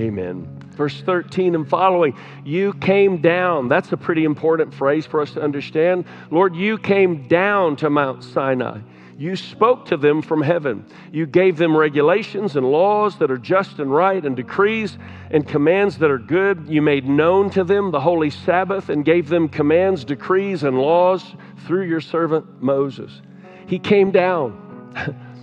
Amen. 0.00 0.48
Verse 0.72 1.02
13 1.02 1.54
and 1.54 1.68
following, 1.68 2.16
you 2.42 2.72
came 2.74 3.20
down. 3.20 3.68
That's 3.68 3.92
a 3.92 3.98
pretty 3.98 4.24
important 4.24 4.72
phrase 4.72 5.04
for 5.04 5.20
us 5.20 5.32
to 5.32 5.42
understand. 5.42 6.06
Lord, 6.30 6.56
you 6.56 6.78
came 6.78 7.28
down 7.28 7.76
to 7.76 7.90
Mount 7.90 8.24
Sinai. 8.24 8.80
You 9.18 9.36
spoke 9.36 9.84
to 9.86 9.98
them 9.98 10.22
from 10.22 10.40
heaven. 10.40 10.86
You 11.12 11.26
gave 11.26 11.58
them 11.58 11.76
regulations 11.76 12.56
and 12.56 12.64
laws 12.64 13.18
that 13.18 13.30
are 13.30 13.36
just 13.36 13.78
and 13.78 13.94
right, 13.94 14.24
and 14.24 14.34
decrees 14.34 14.96
and 15.30 15.46
commands 15.46 15.98
that 15.98 16.10
are 16.10 16.18
good. 16.18 16.64
You 16.66 16.80
made 16.80 17.06
known 17.06 17.50
to 17.50 17.62
them 17.62 17.90
the 17.90 18.00
holy 18.00 18.30
Sabbath 18.30 18.88
and 18.88 19.04
gave 19.04 19.28
them 19.28 19.50
commands, 19.50 20.06
decrees, 20.06 20.62
and 20.62 20.78
laws 20.78 21.34
through 21.66 21.86
your 21.86 22.00
servant 22.00 22.62
Moses. 22.62 23.20
He 23.66 23.78
came 23.78 24.10
down. 24.10 24.94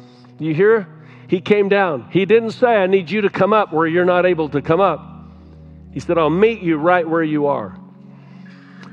you 0.40 0.56
hear? 0.56 0.97
He 1.28 1.42
came 1.42 1.70
down. 1.70 2.10
He 2.12 2.26
didn't 2.26 2.52
say, 2.52 2.68
I 2.68 2.88
need 2.88 3.12
you 3.12 3.22
to 3.22 3.30
come 3.30 3.54
up 3.54 3.74
where 3.74 3.86
you're 3.86 4.06
not 4.06 4.26
able 4.26 4.50
to 4.50 4.62
come 4.62 4.80
up. 4.80 5.02
He 5.92 6.00
said, 6.00 6.18
I'll 6.18 6.30
meet 6.30 6.62
you 6.62 6.78
right 6.78 7.08
where 7.08 7.24
you 7.24 7.48
are. 7.48 7.78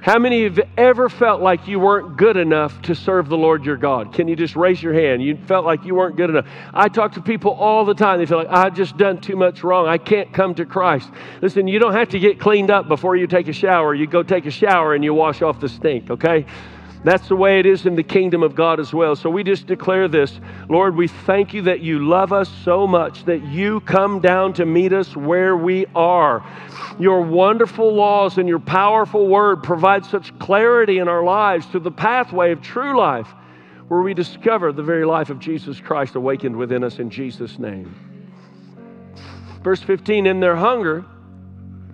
How 0.05 0.18
many 0.18 0.44
of 0.44 0.59
you 0.59 0.64
ever 0.77 1.09
felt 1.09 1.40
like 1.40 1.66
you 1.66 1.81
weren't 1.81 2.18
good 2.18 2.37
enough 2.37 2.83
to 2.83 2.94
serve 2.94 3.31
the 3.31 3.38
Lord 3.38 3.64
your 3.64 3.79
God? 3.79 4.12
Can 4.12 4.29
you 4.29 4.37
just 4.37 4.55
raise 4.55 4.83
your 4.83 4.92
hand? 4.92 5.23
You 5.23 5.38
felt 5.47 5.64
like 5.64 5.87
you 5.87 5.94
weren't 5.94 6.16
good 6.16 6.29
enough. 6.29 6.47
I 6.75 6.88
talk 6.88 7.12
to 7.12 7.23
people 7.23 7.53
all 7.53 7.87
the 7.87 7.94
time. 7.94 8.18
They 8.18 8.27
feel 8.27 8.37
like, 8.37 8.49
I've 8.51 8.75
just 8.75 8.99
done 8.99 9.23
too 9.23 9.35
much 9.35 9.64
wrong. 9.64 9.87
I 9.87 9.97
can't 9.97 10.31
come 10.31 10.55
to 10.57 10.66
Christ. 10.66 11.11
Listen, 11.40 11.66
you 11.66 11.79
don't 11.79 11.94
have 11.94 12.11
to 12.11 12.18
get 12.18 12.38
cleaned 12.38 12.70
up 12.70 12.87
before 12.87 13.16
you 13.16 13.27
take 13.27 13.49
a 13.49 13.55
shower. 13.55 13.94
You 13.94 14.07
go 14.07 14.23
take 14.23 14.44
a 14.44 14.51
shower 14.51 14.94
and 14.94 15.03
you 15.03 15.14
wash 15.14 15.40
off 15.40 15.59
the 15.59 15.70
stink, 15.70 16.11
okay? 16.11 16.44
That's 17.04 17.28
the 17.28 17.36
way 17.36 17.60
it 17.60 17.66
is 17.66 17.84
in 17.84 17.96
the 17.96 18.02
kingdom 18.02 18.42
of 18.42 18.54
God 18.54 18.80
as 18.80 18.94
well. 18.94 19.14
So 19.14 19.28
we 19.28 19.44
just 19.44 19.66
declare 19.66 20.08
this 20.08 20.40
Lord, 20.70 20.96
we 20.96 21.06
thank 21.06 21.52
you 21.52 21.62
that 21.62 21.80
you 21.80 22.06
love 22.06 22.32
us 22.32 22.50
so 22.64 22.86
much 22.86 23.26
that 23.26 23.44
you 23.44 23.80
come 23.80 24.20
down 24.20 24.54
to 24.54 24.64
meet 24.64 24.94
us 24.94 25.14
where 25.14 25.54
we 25.54 25.84
are. 25.94 26.42
Your 26.98 27.20
wonderful 27.20 27.94
laws 27.94 28.38
and 28.38 28.48
your 28.48 28.58
powerful 28.58 29.28
word 29.28 29.62
provide 29.62 30.06
such 30.06 30.36
clarity 30.38 30.98
in 30.98 31.08
our 31.08 31.22
lives 31.22 31.66
to 31.66 31.78
the 31.78 31.90
pathway 31.90 32.52
of 32.52 32.62
true 32.62 32.98
life 32.98 33.28
where 33.88 34.00
we 34.00 34.14
discover 34.14 34.72
the 34.72 34.82
very 34.82 35.04
life 35.04 35.28
of 35.28 35.38
Jesus 35.38 35.78
Christ 35.80 36.14
awakened 36.14 36.56
within 36.56 36.82
us 36.82 36.98
in 36.98 37.10
Jesus' 37.10 37.58
name. 37.58 37.94
Verse 39.62 39.82
15 39.82 40.24
In 40.24 40.40
their 40.40 40.56
hunger, 40.56 41.04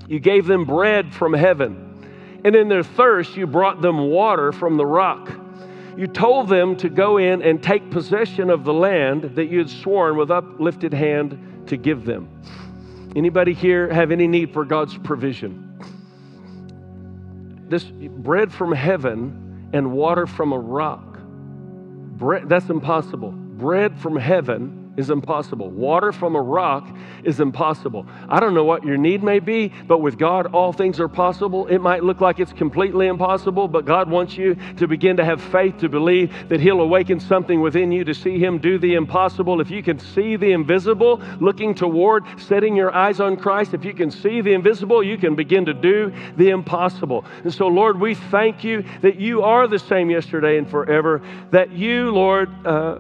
you 0.07 0.21
gave 0.21 0.47
them 0.47 0.65
bread 0.65 1.13
from 1.13 1.33
heaven 1.33 1.90
and 2.45 2.57
in 2.57 2.69
their 2.69 2.83
thirst, 2.83 3.37
you 3.37 3.47
brought 3.47 3.83
them 3.83 4.09
water 4.09 4.53
from 4.53 4.77
the 4.77 4.87
rock. 4.87 5.31
You 5.97 6.07
told 6.07 6.49
them 6.49 6.77
to 6.77 6.89
go 6.89 7.19
in 7.19 7.43
and 7.43 7.63
take 7.63 7.91
possession 7.91 8.49
of 8.49 8.65
the 8.65 8.73
land 8.73 9.35
that 9.35 9.47
you 9.47 9.59
had 9.59 9.69
sworn 9.69 10.17
with 10.17 10.31
uplifted 10.31 10.95
hand 10.95 11.67
to 11.67 11.77
give 11.77 12.05
them. 12.05 12.29
Anybody 13.17 13.53
here 13.53 13.93
have 13.93 14.11
any 14.11 14.27
need 14.27 14.53
for 14.53 14.65
God's 14.65 14.97
provision? 14.99 15.67
This 17.69 17.85
bread 17.85 18.53
from 18.53 18.73
heaven 18.73 19.69
and 19.73 19.93
water 19.93 20.27
from 20.27 20.53
a 20.53 20.59
rock. 20.59 21.19
Bread, 21.21 22.49
that's 22.49 22.69
impossible. 22.71 23.33
Bread 23.33 23.99
from 23.99 24.17
heaven 24.17 24.80
is 25.01 25.11
impossible. 25.11 25.71
Water 25.71 26.13
from 26.13 26.37
a 26.37 26.41
rock 26.41 26.87
is 27.25 27.41
impossible. 27.41 28.07
I 28.29 28.39
don't 28.39 28.55
know 28.55 28.65
what 28.65 28.85
your 28.85 28.97
need 28.97 29.25
may 29.25 29.41
be, 29.41 29.73
but 29.89 29.99
with 29.99 30.19
God, 30.19 30.55
all 30.55 30.73
things 30.73 31.01
are 31.01 31.09
possible. 31.09 31.67
It 31.67 31.79
might 31.79 32.05
look 32.05 32.21
like 32.21 32.39
it's 32.39 32.53
completely 32.53 33.09
impossible, 33.09 33.67
but 33.67 33.87
God 33.87 34.09
wants 34.09 34.37
you 34.37 34.57
to 34.77 34.87
begin 34.87 35.17
to 35.17 35.25
have 35.25 35.41
faith 35.43 35.79
to 35.79 35.89
believe 35.89 36.33
that 36.49 36.61
He'll 36.61 36.81
awaken 36.81 37.19
something 37.19 37.61
within 37.61 37.91
you 37.91 38.05
to 38.05 38.15
see 38.15 38.39
Him 38.39 38.59
do 38.59 38.79
the 38.79 38.95
impossible. 38.95 39.61
If 39.61 39.71
you 39.71 39.83
can 39.83 39.99
see 39.99 40.37
the 40.37 40.53
invisible, 40.53 41.21
looking 41.41 41.75
toward, 41.75 42.25
setting 42.39 42.77
your 42.77 42.95
eyes 42.95 43.19
on 43.21 43.37
Christ, 43.37 43.75
if 43.75 43.85
you 43.85 43.95
can 43.95 44.11
see 44.11 44.43
the 44.43 44.53
invisible, 44.53 45.03
you 45.03 45.17
can 45.17 45.35
begin 45.35 45.65
to 45.65 45.75
do 45.75 46.13
the 46.37 46.51
impossible. 46.51 47.25
And 47.43 47.53
so, 47.53 47.67
Lord, 47.67 47.99
we 47.99 48.15
thank 48.15 48.63
you 48.63 48.85
that 49.01 49.17
you 49.17 49.43
are 49.43 49.67
the 49.67 49.79
same 49.79 50.11
yesterday 50.11 50.59
and 50.59 50.71
forever, 50.71 51.23
that 51.51 51.73
you, 51.73 52.11
Lord, 52.11 52.51
uh, 52.67 52.99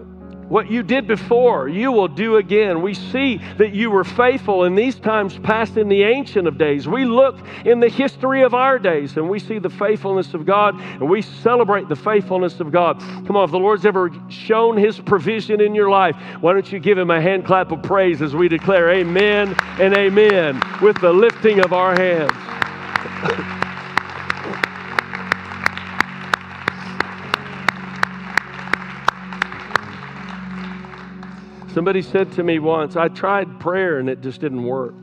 what 0.51 0.69
you 0.69 0.83
did 0.83 1.07
before, 1.07 1.69
you 1.69 1.93
will 1.93 2.09
do 2.09 2.37
again. 2.37 2.83
We 2.83 2.93
see 2.93 3.41
that 3.57 3.73
you 3.73 3.89
were 3.89 4.03
faithful 4.03 4.65
in 4.65 4.75
these 4.75 4.99
times 4.99 5.39
past 5.39 5.77
in 5.77 5.89
the 5.89 6.03
ancient 6.03 6.49
of 6.49 6.59
days. 6.59 6.89
We 6.89 7.05
look 7.05 7.39
in 7.65 7.79
the 7.79 7.89
history 7.89 8.43
of 8.43 8.53
our 8.53 8.79
days 8.79 9.17
and 9.17 9.31
we 9.31 9.39
see 9.39 9.61
the 9.61 9.71
faithfulness 9.71 10.35
of 10.35 10.45
God 10.45 10.75
and 10.81 11.09
we 11.09 11.23
celebrate 11.23 11.89
the 11.89 11.95
faithfulness 11.95 12.59
of 12.59 12.73
God. 12.73 12.99
Come 13.27 13.37
on, 13.37 13.45
if 13.45 13.53
the 13.53 13.59
Lord's 13.59 13.87
ever 13.87 14.11
shown 14.29 14.77
his 14.77 14.99
provision 14.99 15.61
in 15.61 15.73
your 15.73 15.89
life, 15.89 16.17
why 16.41 16.53
don't 16.53 16.71
you 16.73 16.81
give 16.81 16.99
him 16.99 17.11
a 17.11 17.21
hand 17.21 17.47
clap 17.47 17.71
of 17.71 17.85
praise 17.85 18.21
as 18.21 18.35
we 18.35 18.49
declare 18.49 18.91
amen 18.91 19.55
and 19.79 19.97
amen 19.97 20.61
with 20.83 21.01
the 21.01 21.13
lifting 21.13 21.61
of 21.61 21.73
our 21.73 21.95
hands. 21.95 23.70
Somebody 31.75 32.03
said 32.03 32.33
to 32.33 32.43
me 32.43 32.59
once, 32.59 32.97
I 32.97 33.09
tried 33.09 33.61
prayer 33.61 33.99
and 33.99 34.09
it 34.09 34.23
just 34.23 34.41
didn't 34.41 34.65
work. 34.65 34.95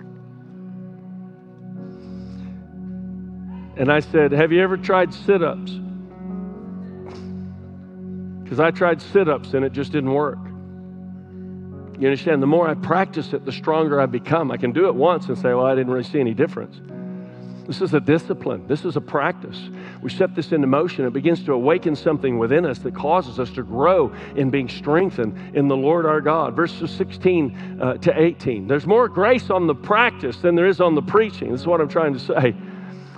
And 3.78 3.92
I 3.92 4.02
said, 4.02 4.32
Have 4.34 4.52
you 4.52 4.62
ever 4.62 4.76
tried 4.76 5.14
sit 5.14 5.42
ups? 5.42 5.72
Because 8.44 8.60
I 8.60 8.72
tried 8.72 9.02
sit 9.02 9.30
ups 9.30 9.54
and 9.54 9.64
it 9.64 9.72
just 9.72 9.92
didn't 9.92 10.14
work. 10.14 10.40
You 12.00 12.08
understand? 12.08 12.42
The 12.42 12.48
more 12.48 12.68
I 12.68 12.74
practice 12.74 13.34
it, 13.34 13.46
the 13.46 13.52
stronger 13.52 14.02
I 14.02 14.06
become. 14.06 14.52
I 14.52 14.58
can 14.58 14.72
do 14.72 14.88
it 14.88 14.96
once 14.96 15.28
and 15.28 15.38
say, 15.38 15.54
Well, 15.54 15.66
I 15.66 15.74
didn't 15.74 15.92
really 15.92 16.04
see 16.04 16.20
any 16.20 16.34
difference. 16.34 16.82
This 17.68 17.82
is 17.82 17.94
a 17.94 18.00
discipline. 18.00 18.66
This 18.66 18.86
is 18.86 18.96
a 18.96 19.02
practice. 19.02 19.70
We 20.02 20.10
set 20.10 20.34
this 20.36 20.54
into 20.54 20.68
motion. 20.68 21.06
It 21.06 21.12
begins 21.12 21.44
to 21.44 21.52
awaken 21.52 21.98
something 21.98 22.40
within 22.40 22.66
us 22.66 22.80
that 22.80 22.96
causes 22.96 23.40
us 23.40 23.50
to 23.52 23.64
grow 23.64 24.14
in 24.38 24.50
being 24.50 24.70
strengthened 24.70 25.56
in 25.56 25.68
the 25.68 25.76
Lord 25.76 26.06
our 26.06 26.22
God. 26.22 26.56
Verses 26.56 26.90
16 26.92 27.82
uh, 27.82 27.94
to 27.96 28.18
18. 28.18 28.68
There's 28.68 28.88
more 28.88 29.10
grace 29.10 29.50
on 29.50 29.68
the 29.68 29.76
practice 29.76 30.38
than 30.38 30.56
there 30.56 30.66
is 30.66 30.80
on 30.80 30.96
the 30.96 31.02
preaching. 31.02 31.52
This 31.52 31.62
is 31.62 31.68
what 31.68 31.82
I'm 31.82 31.90
trying 31.90 32.14
to 32.14 32.20
say 32.20 32.56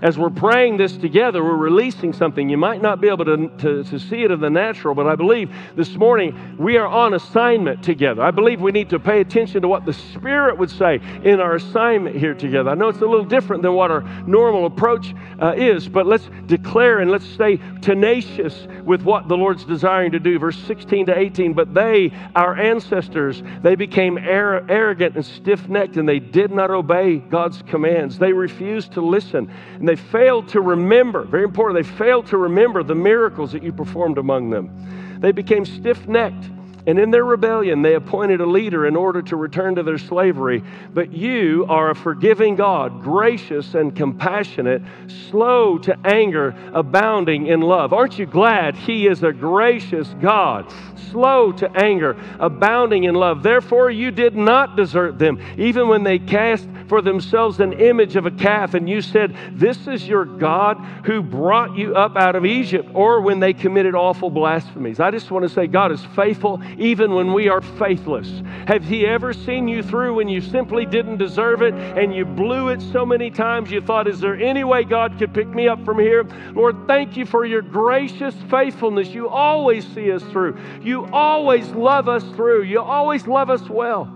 as 0.02 0.18
we're 0.18 0.30
praying 0.30 0.78
this 0.78 0.96
together, 0.96 1.44
we're 1.44 1.58
releasing 1.58 2.14
something. 2.14 2.50
You 2.50 2.58
might 2.58 2.82
not 2.82 3.02
be 3.02 3.10
able 3.10 3.26
to, 3.26 3.50
to, 3.58 3.84
to, 3.84 4.00
see 4.00 4.24
it 4.24 4.32
in 4.32 4.40
the 4.40 4.50
natural, 4.50 4.96
but 4.96 5.08
I 5.08 5.16
believe 5.16 5.54
this 5.76 5.96
morning 5.96 6.56
we 6.58 6.78
are 6.78 6.88
on 6.88 7.14
assignment 7.14 7.84
together. 7.84 8.22
I 8.24 8.32
believe 8.32 8.62
we 8.62 8.72
need 8.72 8.90
to 8.92 9.00
pay 9.00 9.20
attention 9.20 9.62
to 9.62 9.68
what 9.68 9.86
the 9.86 9.94
Spirit 9.94 10.58
would 10.58 10.70
say 10.70 11.02
in 11.24 11.42
our 11.42 11.56
assignment 11.56 12.16
here 12.16 12.34
together. 12.34 12.70
I 12.70 12.76
know 12.76 12.88
it's 12.88 13.00
a 13.00 13.06
little 13.06 13.26
different 13.26 13.62
than 13.62 13.74
what 13.74 13.92
our 13.92 14.02
normal 14.26 14.66
approach 14.66 15.14
uh, 15.42 15.54
is, 15.58 15.90
but 15.90 16.06
let's 16.06 16.30
declare 16.46 17.00
and 17.00 17.12
let's 17.12 17.26
stay 17.26 17.60
tenacious 17.82 18.68
with 18.86 19.02
what 19.04 19.28
the 19.28 19.36
Lord's 19.36 19.66
desiring 19.66 20.12
to 20.14 20.20
do. 20.20 20.40
Verse 20.40 20.58
16 20.64 21.08
to 21.08 21.18
18. 21.18 21.54
But 21.54 21.74
they, 21.74 22.12
our 22.36 22.58
ancestors, 22.58 23.44
they 23.62 23.76
became 23.76 24.18
arrogant 24.18 25.16
and 25.16 25.26
stiff 25.26 25.68
necked, 25.68 25.98
and 25.98 26.08
they 26.08 26.20
did 26.20 26.52
not 26.52 26.72
obey 26.72 27.18
God's 27.18 27.62
commands. 27.64 28.18
They 28.18 28.32
refused 28.32 28.94
to 28.94 29.02
listen. 29.02 29.52
And 29.74 29.89
they 29.90 29.96
failed 29.96 30.48
to 30.50 30.62
remember, 30.62 31.24
very 31.24 31.44
important, 31.44 31.84
they 31.84 31.98
failed 31.98 32.28
to 32.28 32.38
remember 32.38 32.84
the 32.84 32.94
miracles 32.94 33.52
that 33.54 33.64
you 33.64 33.74
performed 33.74 34.20
among 34.20 34.52
them. 34.52 35.18
They 35.20 35.32
became 35.32 35.66
stiff 35.66 36.08
necked. 36.08 36.46
And 36.88 36.98
in 36.98 37.12
their 37.12 37.26
rebellion, 37.26 37.82
they 37.82 37.96
appointed 37.96 38.42
a 38.42 38.46
leader 38.46 38.88
in 38.88 38.96
order 38.96 39.22
to 39.24 39.36
return 39.36 39.76
to 39.76 39.84
their 39.84 39.98
slavery. 39.98 40.64
But 40.94 41.12
you 41.12 41.66
are 41.68 41.92
a 41.92 41.96
forgiving 41.96 42.56
God, 42.56 43.02
gracious 43.02 43.76
and 43.76 43.96
compassionate, 43.96 44.82
slow 45.30 45.78
to 45.80 45.98
anger, 46.06 46.56
abounding 46.74 47.48
in 47.48 47.62
love. 47.62 47.94
Aren't 47.94 48.18
you 48.18 48.26
glad 48.26 48.76
He 48.76 49.08
is 49.08 49.24
a 49.24 49.34
gracious 49.34 50.08
God, 50.22 50.74
slow 51.12 51.52
to 51.54 51.70
anger, 51.76 52.16
abounding 52.40 53.04
in 53.04 53.16
love? 53.16 53.44
Therefore, 53.44 53.92
you 53.92 54.12
did 54.12 54.36
not 54.36 54.78
desert 54.78 55.20
them, 55.20 55.40
even 55.58 55.88
when 55.90 56.04
they 56.04 56.18
cast 56.18 56.68
for 56.88 57.02
themselves 57.02 57.60
an 57.60 57.74
image 57.74 58.16
of 58.16 58.26
a 58.26 58.32
calf, 58.32 58.74
and 58.74 58.90
you 58.90 59.02
said, 59.02 59.36
This 59.52 59.88
is 59.88 60.08
your 60.08 60.26
God 60.26 60.78
who 61.06 61.22
brought 61.22 61.78
you 61.78 61.96
up 61.96 62.18
out 62.18 62.36
of 62.36 62.46
Egypt, 62.46 62.90
or 62.94 63.22
when 63.22 63.40
they 63.40 63.54
committed 63.54 63.96
awful 63.96 64.30
blasphemies. 64.30 65.00
I 65.00 65.12
just 65.12 65.30
want 65.30 65.44
to 65.44 65.50
say, 65.50 65.68
God 65.68 65.92
is 65.92 66.04
faithful 66.16 66.62
even 66.80 67.14
when 67.14 67.34
we 67.34 67.50
are 67.50 67.62
faithless. 67.62 68.42
Have 68.68 68.84
He 68.84 69.06
ever 69.06 69.34
seen 69.34 69.68
you 69.68 69.84
through 69.84 70.16
when 70.16 70.28
you 70.28 70.42
simply 70.42 70.86
didn't 70.86 71.18
deserve 71.18 71.62
it 71.62 71.74
and 71.74 72.16
you 72.16 72.26
blew 72.26 72.70
it 72.70 72.82
so 72.82 73.06
many 73.06 73.30
times 73.30 73.70
you 73.70 73.82
thought, 73.82 74.08
Is 74.08 74.20
there 74.20 74.36
any 74.36 74.64
way 74.64 74.84
God 74.84 75.18
could 75.20 75.34
pick 75.34 75.48
me 75.48 75.68
up 75.68 75.84
from 75.86 76.00
here? 76.00 76.24
Lord, 76.54 76.88
thank 76.88 77.18
you 77.18 77.26
for 77.26 77.46
your 77.46 77.62
gracious 77.62 78.36
faithfulness. 78.50 79.10
You 79.10 79.30
always 79.30 79.88
see 79.94 80.12
us 80.12 80.24
through, 80.24 80.58
you 80.82 81.06
always 81.08 81.70
love 81.72 82.08
us 82.08 82.24
through, 82.36 82.64
you 82.64 82.80
always 82.80 83.28
love 83.28 83.50
us 83.50 83.68
well. 83.70 84.16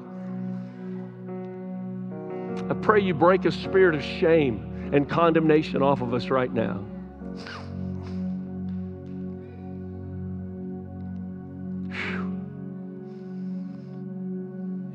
I 2.69 2.73
pray 2.75 3.01
you 3.01 3.13
break 3.13 3.45
a 3.45 3.51
spirit 3.51 3.95
of 3.95 4.03
shame 4.03 4.91
and 4.93 5.09
condemnation 5.09 5.81
off 5.81 6.01
of 6.01 6.13
us 6.13 6.29
right 6.29 6.53
now. 6.53 6.85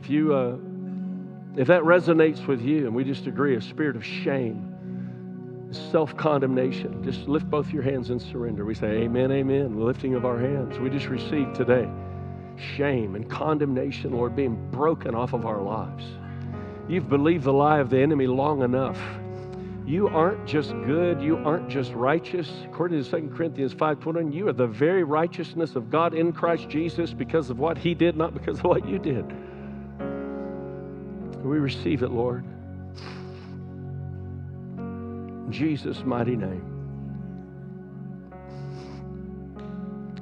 If 0.09 0.13
you, 0.15 0.35
uh, 0.35 0.57
if 1.55 1.69
that 1.69 1.83
resonates 1.83 2.47
with 2.47 2.63
you, 2.63 2.87
and 2.87 2.95
we 2.95 3.05
just 3.05 3.27
agree, 3.27 3.57
a 3.57 3.61
spirit 3.61 3.95
of 3.95 4.03
shame, 4.03 5.69
self 5.71 6.17
condemnation, 6.17 7.05
just 7.05 7.29
lift 7.29 7.51
both 7.51 7.69
your 7.75 7.83
hands 7.83 8.09
and 8.09 8.19
surrender. 8.19 8.65
We 8.65 8.75
say, 8.75 9.03
Amen, 9.03 9.31
Amen. 9.31 9.77
The 9.77 9.85
lifting 9.85 10.15
of 10.15 10.25
our 10.25 10.39
hands. 10.39 10.79
We 10.79 10.89
just 10.89 11.09
received 11.09 11.55
today 11.55 11.87
shame 12.57 13.17
and 13.17 13.29
condemnation, 13.29 14.13
Lord, 14.13 14.35
being 14.35 14.71
broken 14.71 15.15
off 15.15 15.35
of 15.35 15.45
our 15.45 15.61
lives. 15.61 16.07
You've 16.89 17.11
believed 17.11 17.45
the 17.45 17.53
lie 17.53 17.79
of 17.79 17.91
the 17.91 18.01
enemy 18.01 18.27
long 18.27 18.63
enough. 18.63 18.99
You 19.85 20.09
aren't 20.09 20.47
just 20.47 20.71
good, 20.87 21.21
you 21.21 21.37
aren't 21.37 21.69
just 21.69 21.93
righteous. 21.93 22.51
According 22.65 23.05
to 23.05 23.11
2 23.11 23.37
Corinthians 23.37 23.75
5:21, 23.75 24.33
you 24.33 24.49
are 24.49 24.55
the 24.55 24.69
very 24.69 25.05
righteousness 25.05 25.77
of 25.77 25.91
God 25.91 26.15
in 26.15 26.33
Christ 26.33 26.71
Jesus 26.71 27.13
because 27.13 27.51
of 27.51 27.59
what 27.59 27.77
he 27.77 27.93
did, 27.93 28.17
not 28.17 28.33
because 28.33 28.61
of 28.61 28.65
what 28.65 28.89
you 28.89 28.99
did. 28.99 29.31
We 31.43 31.59
receive 31.59 32.03
it, 32.03 32.11
Lord. 32.11 32.45
In 34.77 35.49
Jesus' 35.51 36.05
mighty 36.05 36.37
name. 36.37 36.75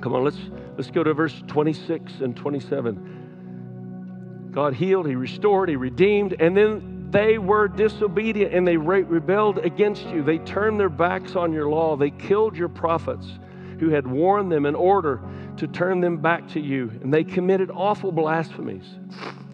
Come 0.01 0.15
on, 0.15 0.25
let's 0.25 0.39
let's 0.77 0.91
go 0.91 1.03
to 1.03 1.15
verse 1.15 1.43
26 1.49 2.21
and 2.21 2.37
27. 2.37 4.51
God 4.53 4.75
healed, 4.75 5.09
He 5.09 5.17
restored, 5.17 5.69
He 5.69 5.77
redeemed, 5.77 6.37
and 6.39 6.57
then 6.57 6.97
they 7.11 7.39
were 7.39 7.69
disobedient 7.69 8.53
and 8.53 8.67
they 8.67 8.77
rebelled 8.77 9.59
against 9.59 10.07
you. 10.07 10.23
They 10.23 10.39
turned 10.39 10.79
their 10.79 10.89
backs 10.89 11.37
on 11.37 11.53
your 11.53 11.69
law. 11.69 11.97
They 11.97 12.11
killed 12.11 12.57
your 12.57 12.69
prophets 12.69 13.27
who 13.79 13.91
had 13.91 14.07
warned 14.07 14.51
them 14.51 14.67
in 14.67 14.75
order 14.75 15.21
to 15.59 15.67
turn 15.67 16.01
them 16.01 16.19
back 16.19 16.49
to 16.49 16.61
you. 16.61 16.91
And 17.03 17.13
they 17.13 17.25
committed 17.25 17.71
awful 17.71 18.13
blasphemies. 18.13 18.85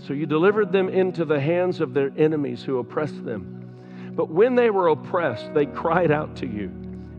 So 0.06 0.12
you 0.14 0.26
delivered 0.26 0.72
them 0.72 0.88
into 0.88 1.24
the 1.24 1.40
hands 1.40 1.80
of 1.80 1.94
their 1.94 2.10
enemies 2.16 2.62
who 2.62 2.78
oppressed 2.78 3.24
them. 3.24 4.12
But 4.14 4.30
when 4.30 4.56
they 4.56 4.68
were 4.68 4.88
oppressed, 4.88 5.54
they 5.54 5.66
cried 5.66 6.10
out 6.10 6.36
to 6.36 6.46
you. 6.46 6.68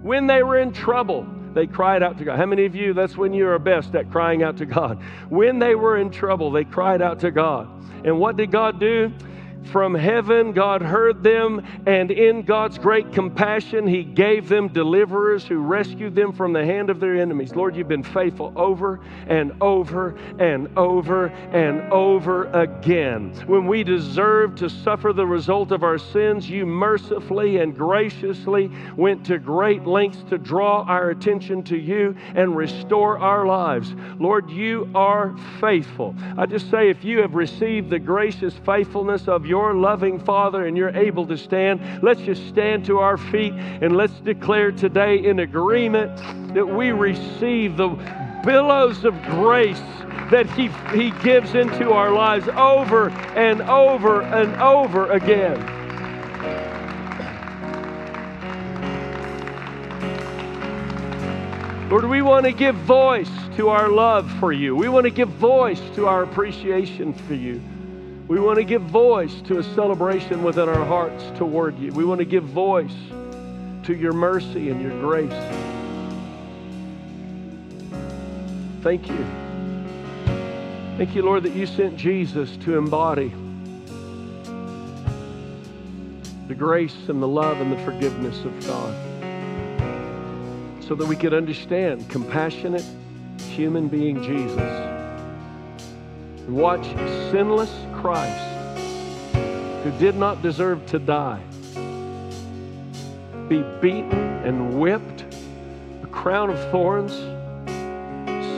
When 0.01 0.27
they 0.27 0.43
were 0.43 0.57
in 0.57 0.73
trouble, 0.73 1.25
they 1.53 1.65
cried 1.65 2.03
out 2.03 2.17
to 2.17 2.25
God. 2.25 2.37
How 2.37 2.45
many 2.45 2.65
of 2.65 2.75
you, 2.75 2.93
that's 2.93 3.15
when 3.15 3.33
you 3.33 3.47
are 3.47 3.57
best 3.57 3.95
at 3.95 4.11
crying 4.11 4.43
out 4.43 4.57
to 4.57 4.65
God? 4.65 5.01
When 5.29 5.59
they 5.59 5.75
were 5.75 5.97
in 5.97 6.11
trouble, 6.11 6.51
they 6.51 6.65
cried 6.65 7.01
out 7.01 7.21
to 7.21 7.31
God. 7.31 7.69
And 8.03 8.19
what 8.19 8.35
did 8.35 8.51
God 8.51 8.79
do? 8.79 9.13
From 9.67 9.95
heaven. 9.95 10.51
God 10.51 10.81
heard 10.81 11.23
them, 11.23 11.65
and 11.85 12.11
in 12.11 12.43
God's 12.43 12.77
great 12.77 13.11
compassion, 13.11 13.87
He 13.87 14.03
gave 14.03 14.49
them 14.49 14.67
deliverers 14.67 15.45
who 15.45 15.57
rescued 15.59 16.15
them 16.15 16.33
from 16.33 16.53
the 16.53 16.65
hand 16.65 16.89
of 16.89 16.99
their 16.99 17.15
enemies. 17.15 17.55
Lord, 17.55 17.75
you've 17.75 17.87
been 17.87 18.03
faithful 18.03 18.51
over 18.55 18.99
and 19.27 19.53
over 19.61 20.15
and 20.39 20.77
over 20.77 21.27
and 21.27 21.91
over 21.91 22.45
again. 22.51 23.33
When 23.47 23.67
we 23.67 23.83
deserved 23.83 24.57
to 24.59 24.69
suffer 24.69 25.13
the 25.13 25.25
result 25.25 25.71
of 25.71 25.83
our 25.83 25.97
sins, 25.97 26.49
you 26.49 26.65
mercifully 26.65 27.57
and 27.57 27.75
graciously 27.75 28.71
went 28.95 29.25
to 29.27 29.37
great 29.37 29.85
lengths 29.85 30.23
to 30.29 30.37
draw 30.37 30.83
our 30.83 31.11
attention 31.11 31.63
to 31.63 31.77
you 31.77 32.15
and 32.35 32.55
restore 32.55 33.19
our 33.19 33.45
lives. 33.45 33.93
Lord, 34.19 34.49
you 34.49 34.89
are 34.95 35.35
faithful. 35.59 36.15
I 36.37 36.45
just 36.45 36.69
say, 36.69 36.89
if 36.89 37.03
you 37.03 37.19
have 37.19 37.35
received 37.35 37.89
the 37.89 37.99
gracious 37.99 38.53
faithfulness 38.65 39.27
of 39.27 39.45
your 39.45 39.52
your 39.53 39.75
loving 39.75 40.17
Father 40.17 40.65
and 40.65 40.75
you're 40.75 40.97
able 40.97 41.27
to 41.27 41.37
stand, 41.37 41.79
let's 42.01 42.19
just 42.21 42.47
stand 42.47 42.83
to 42.83 42.97
our 42.97 43.17
feet 43.17 43.53
and 43.53 43.95
let's 43.95 44.19
declare 44.21 44.71
today 44.71 45.23
in 45.23 45.41
agreement 45.41 46.17
that 46.55 46.65
we 46.65 46.89
receive 46.89 47.77
the 47.77 47.89
billows 48.43 49.05
of 49.05 49.13
grace 49.25 49.79
that 50.31 50.49
he, 50.57 50.69
he 50.97 51.11
gives 51.21 51.53
into 51.53 51.91
our 51.91 52.11
lives 52.11 52.47
over 52.47 53.11
and 53.37 53.61
over 53.61 54.23
and 54.23 54.59
over 54.59 55.11
again. 55.11 55.59
Lord, 61.91 62.05
we 62.05 62.23
want 62.23 62.47
to 62.47 62.53
give 62.53 62.73
voice 62.73 63.29
to 63.57 63.69
our 63.69 63.87
love 63.87 64.31
for 64.39 64.51
you. 64.51 64.75
We 64.75 64.89
want 64.89 65.03
to 65.03 65.11
give 65.11 65.29
voice 65.29 65.81
to 65.93 66.07
our 66.07 66.23
appreciation 66.23 67.13
for 67.13 67.35
you. 67.35 67.61
We 68.33 68.39
want 68.39 68.57
to 68.57 68.63
give 68.63 68.81
voice 68.81 69.41
to 69.41 69.59
a 69.59 69.63
celebration 69.63 70.41
within 70.41 70.67
our 70.67 70.83
hearts 70.85 71.23
toward 71.37 71.77
you. 71.77 71.91
We 71.91 72.03
want 72.03 72.17
to 72.17 72.25
give 72.25 72.43
voice 72.43 72.95
to 73.83 73.93
your 73.93 74.11
mercy 74.11 74.71
and 74.71 74.81
your 74.81 74.99
grace. 75.01 75.31
Thank 78.81 79.07
you. 79.07 79.23
Thank 80.97 81.13
you, 81.13 81.21
Lord, 81.21 81.43
that 81.43 81.53
you 81.53 81.67
sent 81.67 81.95
Jesus 81.95 82.57
to 82.63 82.75
embody 82.75 83.29
the 86.47 86.55
grace 86.55 87.07
and 87.09 87.21
the 87.21 87.27
love 87.27 87.61
and 87.61 87.71
the 87.71 87.77
forgiveness 87.85 88.43
of 88.45 88.65
God 88.65 88.95
so 90.83 90.95
that 90.95 91.05
we 91.07 91.15
could 91.15 91.35
understand 91.35 92.09
compassionate 92.09 92.83
human 93.51 93.89
being 93.89 94.23
Jesus 94.23 94.92
watch 96.47 96.85
sinless 97.31 97.73
Christ, 97.93 98.43
who 99.83 99.91
did 99.97 100.15
not 100.15 100.41
deserve 100.41 100.85
to 100.87 100.99
die, 100.99 101.41
be 103.47 103.61
beaten 103.81 104.13
and 104.43 104.79
whipped, 104.79 105.25
a 106.03 106.07
crown 106.07 106.49
of 106.49 106.59
thorns 106.71 107.13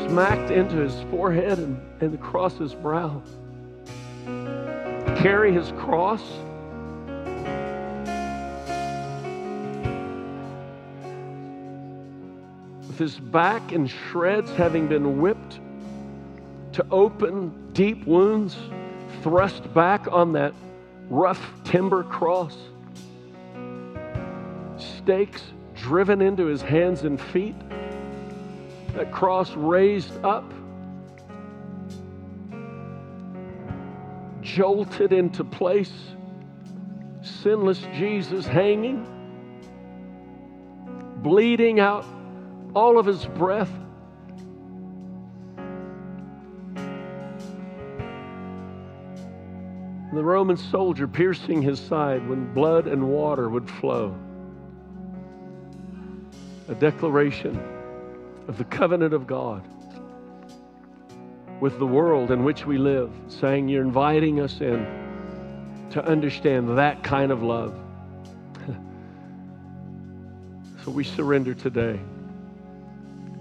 smacked 0.10 0.52
into 0.52 0.78
his 0.78 1.02
forehead 1.10 1.60
and, 1.60 1.80
and 2.02 2.14
across 2.14 2.58
his 2.58 2.74
brow, 2.74 3.22
carry 5.18 5.52
his 5.52 5.72
cross. 5.74 6.22
With 12.88 12.98
his 12.98 13.20
back 13.20 13.72
in 13.72 13.88
shreds, 13.88 14.52
having 14.52 14.88
been 14.88 15.20
whipped 15.20 15.60
to 16.76 16.86
open 16.92 17.72
deep 17.72 18.06
wounds 18.06 18.58
thrust 19.24 19.74
back 19.74 20.12
on 20.12 20.34
that 20.34 20.54
rough 21.10 21.42
timber 21.64 22.04
cross, 22.04 22.58
stakes 24.76 25.42
driven 25.74 26.22
into 26.22 26.48
his 26.48 26.62
hands 26.62 27.04
and 27.04 27.20
feet, 27.20 27.56
that 28.94 29.10
cross 29.10 29.56
raised 29.56 30.22
up, 30.26 30.54
jolted 34.42 35.14
into 35.14 35.46
place, 35.46 35.94
sinless 37.22 37.80
Jesus 37.94 38.46
hanging, 38.46 39.08
bleeding 41.24 41.80
out 41.80 42.06
all 42.76 43.00
of 43.00 43.06
his 43.06 43.26
breath 43.28 43.72
the 50.16 50.24
Roman 50.24 50.58
soldier 50.58 51.08
piercing 51.08 51.62
his 51.62 51.80
side 51.80 52.28
when 52.28 52.54
blood 52.54 52.88
and 52.88 53.08
water 53.10 53.50
would 53.50 53.70
flow. 53.70 54.16
A 56.68 56.76
declaration 56.76 57.60
of 58.48 58.58
the 58.58 58.64
covenant 58.64 59.14
of 59.14 59.28
God 59.28 59.68
with 61.60 61.80
the 61.80 61.86
world 61.86 62.32
in 62.32 62.44
which 62.44 62.66
we 62.66 62.78
live, 62.78 63.12
saying, 63.28 63.70
You're 63.70 63.84
inviting 63.84 64.40
us 64.42 64.60
in 64.62 64.86
to 65.92 66.04
understand 66.06 66.78
that 66.78 67.04
kind 67.04 67.32
of 67.32 67.42
love. 67.42 67.80
so 70.84 70.92
we 70.92 71.04
surrender 71.04 71.54
today. 71.54 72.00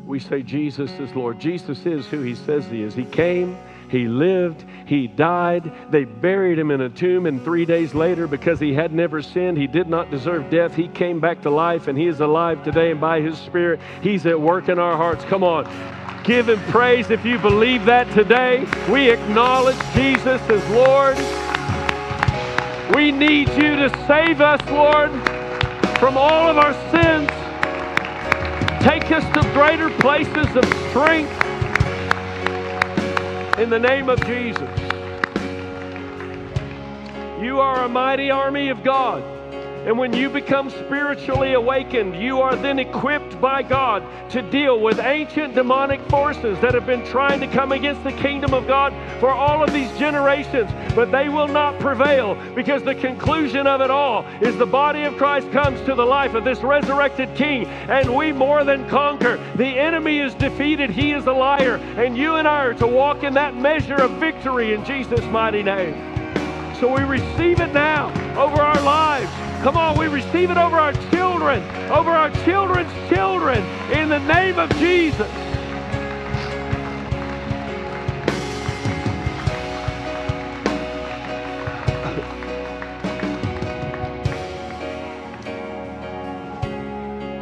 We 0.04 0.20
say, 0.20 0.42
Jesus 0.42 0.90
is 0.92 1.14
Lord. 1.14 1.40
Jesus 1.40 1.84
is 1.86 2.06
who 2.06 2.20
He 2.22 2.34
says 2.34 2.66
He 2.66 2.82
is. 2.82 2.94
He 2.94 3.04
came. 3.04 3.56
He 3.94 4.08
lived, 4.08 4.64
he 4.86 5.06
died. 5.06 5.72
They 5.88 6.02
buried 6.02 6.58
him 6.58 6.72
in 6.72 6.80
a 6.80 6.88
tomb, 6.88 7.26
and 7.26 7.40
three 7.44 7.64
days 7.64 7.94
later, 7.94 8.26
because 8.26 8.58
he 8.58 8.74
had 8.74 8.92
never 8.92 9.22
sinned, 9.22 9.56
he 9.56 9.68
did 9.68 9.88
not 9.88 10.10
deserve 10.10 10.50
death. 10.50 10.74
He 10.74 10.88
came 10.88 11.20
back 11.20 11.42
to 11.42 11.50
life, 11.50 11.86
and 11.86 11.96
he 11.96 12.08
is 12.08 12.18
alive 12.18 12.64
today, 12.64 12.90
and 12.90 13.00
by 13.00 13.20
his 13.20 13.38
Spirit, 13.38 13.78
he's 14.02 14.26
at 14.26 14.40
work 14.40 14.68
in 14.68 14.80
our 14.80 14.96
hearts. 14.96 15.24
Come 15.26 15.44
on. 15.44 15.64
Give 16.24 16.48
him 16.48 16.58
praise 16.72 17.10
if 17.10 17.24
you 17.24 17.38
believe 17.38 17.84
that 17.84 18.12
today. 18.12 18.66
We 18.90 19.10
acknowledge 19.10 19.78
Jesus 19.94 20.40
as 20.50 20.70
Lord. 20.70 21.16
We 22.96 23.12
need 23.12 23.48
you 23.50 23.76
to 23.76 23.90
save 24.08 24.40
us, 24.40 24.60
Lord, 24.70 25.12
from 26.00 26.16
all 26.16 26.48
of 26.50 26.58
our 26.58 26.72
sins. 26.90 27.30
Take 28.82 29.12
us 29.12 29.22
to 29.34 29.52
greater 29.52 29.88
places 30.00 30.56
of 30.56 30.64
strength 30.90 31.30
in 33.58 33.70
the 33.70 33.78
name 33.78 34.08
of 34.08 34.18
Jesus. 34.26 34.68
You 37.40 37.60
are 37.60 37.84
a 37.84 37.88
mighty 37.88 38.30
army 38.30 38.68
of 38.68 38.82
God. 38.82 39.22
And 39.86 39.96
when 39.96 40.12
you 40.12 40.28
become 40.28 40.70
spiritually 40.70 41.52
awakened, 41.52 42.16
you 42.20 42.40
are 42.40 42.56
then 42.56 42.80
equipped 42.80 43.23
by 43.44 43.62
God 43.62 44.02
to 44.30 44.40
deal 44.40 44.80
with 44.80 44.98
ancient 44.98 45.54
demonic 45.54 46.00
forces 46.08 46.58
that 46.60 46.72
have 46.72 46.86
been 46.86 47.04
trying 47.04 47.40
to 47.40 47.46
come 47.46 47.72
against 47.72 48.02
the 48.02 48.12
kingdom 48.12 48.54
of 48.54 48.66
God 48.66 48.94
for 49.20 49.28
all 49.28 49.62
of 49.62 49.70
these 49.70 49.90
generations. 49.98 50.70
But 50.94 51.12
they 51.12 51.28
will 51.28 51.48
not 51.48 51.78
prevail 51.78 52.38
because 52.54 52.82
the 52.82 52.94
conclusion 52.94 53.66
of 53.66 53.82
it 53.82 53.90
all 53.90 54.24
is 54.40 54.56
the 54.56 54.64
body 54.64 55.02
of 55.02 55.18
Christ 55.18 55.52
comes 55.52 55.78
to 55.82 55.94
the 55.94 56.06
life 56.06 56.32
of 56.32 56.44
this 56.44 56.60
resurrected 56.60 57.34
King, 57.34 57.66
and 57.66 58.16
we 58.16 58.32
more 58.32 58.64
than 58.64 58.88
conquer. 58.88 59.36
The 59.56 59.78
enemy 59.78 60.20
is 60.20 60.34
defeated, 60.36 60.88
he 60.88 61.12
is 61.12 61.26
a 61.26 61.32
liar, 61.32 61.74
and 61.98 62.16
you 62.16 62.36
and 62.36 62.48
I 62.48 62.64
are 62.64 62.74
to 62.74 62.86
walk 62.86 63.24
in 63.24 63.34
that 63.34 63.54
measure 63.54 63.96
of 63.96 64.12
victory 64.12 64.72
in 64.72 64.82
Jesus' 64.86 65.20
mighty 65.26 65.62
name. 65.62 65.92
So 66.80 66.90
we 66.90 67.02
receive 67.02 67.60
it 67.60 67.74
now 67.74 68.08
over 68.40 68.62
our 68.62 68.80
lives. 68.80 69.53
Come 69.62 69.76
on, 69.76 69.98
we 69.98 70.08
receive 70.08 70.50
it 70.50 70.56
over 70.56 70.76
our 70.76 70.92
children, 71.10 71.62
over 71.90 72.10
our 72.10 72.30
children's 72.44 72.92
children, 73.08 73.64
in 73.92 74.08
the 74.08 74.18
name 74.18 74.58
of 74.58 74.68
Jesus. 74.78 75.30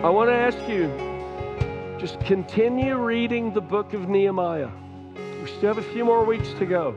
I 0.05 0.09
want 0.09 0.31
to 0.31 0.35
ask 0.35 0.59
you 0.69 0.89
just 2.01 2.19
continue 2.23 2.97
reading 2.97 3.53
the 3.53 3.61
book 3.61 3.95
of 3.95 4.09
Nehemiah. 4.09 4.69
We 5.41 5.47
still 5.47 5.73
have 5.73 5.79
a 5.79 5.93
few 5.93 6.05
more 6.05 6.25
weeks 6.25 6.53
to 6.55 6.67
go. 6.67 6.97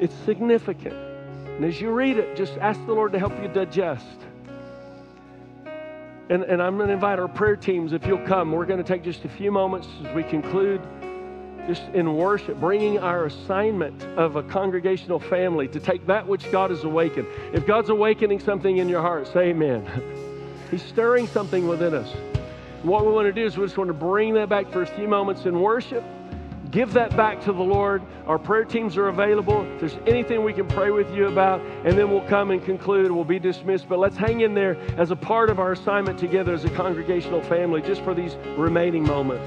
It's 0.00 0.14
significant. 0.24 1.05
And 1.56 1.64
as 1.64 1.80
you 1.80 1.90
read 1.90 2.18
it, 2.18 2.36
just 2.36 2.52
ask 2.58 2.78
the 2.84 2.92
Lord 2.92 3.12
to 3.12 3.18
help 3.18 3.32
you 3.42 3.48
digest. 3.48 4.04
And, 6.28 6.42
and 6.42 6.60
I'm 6.60 6.76
going 6.76 6.88
to 6.88 6.94
invite 6.94 7.18
our 7.18 7.28
prayer 7.28 7.56
teams, 7.56 7.94
if 7.94 8.06
you'll 8.06 8.26
come. 8.26 8.52
We're 8.52 8.66
going 8.66 8.82
to 8.82 8.84
take 8.84 9.02
just 9.02 9.24
a 9.24 9.28
few 9.28 9.50
moments 9.50 9.88
as 10.04 10.14
we 10.14 10.22
conclude 10.22 10.82
just 11.66 11.82
in 11.94 12.14
worship, 12.14 12.60
bringing 12.60 12.98
our 12.98 13.24
assignment 13.24 14.02
of 14.18 14.36
a 14.36 14.42
congregational 14.42 15.18
family 15.18 15.66
to 15.68 15.80
take 15.80 16.06
that 16.06 16.26
which 16.26 16.50
God 16.52 16.70
has 16.70 16.84
awakened. 16.84 17.26
If 17.52 17.66
God's 17.66 17.88
awakening 17.88 18.40
something 18.40 18.76
in 18.76 18.88
your 18.88 19.00
heart, 19.00 19.26
say 19.26 19.50
amen. 19.50 19.84
He's 20.70 20.82
stirring 20.82 21.26
something 21.26 21.66
within 21.66 21.94
us. 21.94 22.12
What 22.82 23.06
we 23.06 23.12
want 23.12 23.26
to 23.26 23.32
do 23.32 23.46
is 23.46 23.56
we 23.56 23.64
just 23.64 23.78
want 23.78 23.88
to 23.88 23.94
bring 23.94 24.34
that 24.34 24.48
back 24.48 24.70
for 24.70 24.82
a 24.82 24.86
few 24.86 25.08
moments 25.08 25.46
in 25.46 25.58
worship. 25.60 26.04
Give 26.70 26.92
that 26.94 27.16
back 27.16 27.40
to 27.42 27.52
the 27.52 27.62
Lord. 27.62 28.02
Our 28.26 28.38
prayer 28.38 28.64
teams 28.64 28.96
are 28.96 29.08
available. 29.08 29.62
If 29.74 29.80
there's 29.80 29.98
anything 30.06 30.42
we 30.42 30.52
can 30.52 30.66
pray 30.66 30.90
with 30.90 31.12
you 31.14 31.28
about, 31.28 31.60
and 31.84 31.96
then 31.96 32.10
we'll 32.10 32.26
come 32.28 32.50
and 32.50 32.64
conclude. 32.64 33.10
We'll 33.10 33.24
be 33.24 33.38
dismissed. 33.38 33.88
But 33.88 33.98
let's 33.98 34.16
hang 34.16 34.40
in 34.40 34.54
there 34.54 34.76
as 34.96 35.10
a 35.10 35.16
part 35.16 35.48
of 35.48 35.58
our 35.58 35.72
assignment 35.72 36.18
together 36.18 36.52
as 36.52 36.64
a 36.64 36.70
congregational 36.70 37.42
family 37.42 37.82
just 37.82 38.02
for 38.02 38.14
these 38.14 38.36
remaining 38.56 39.04
moments. 39.04 39.46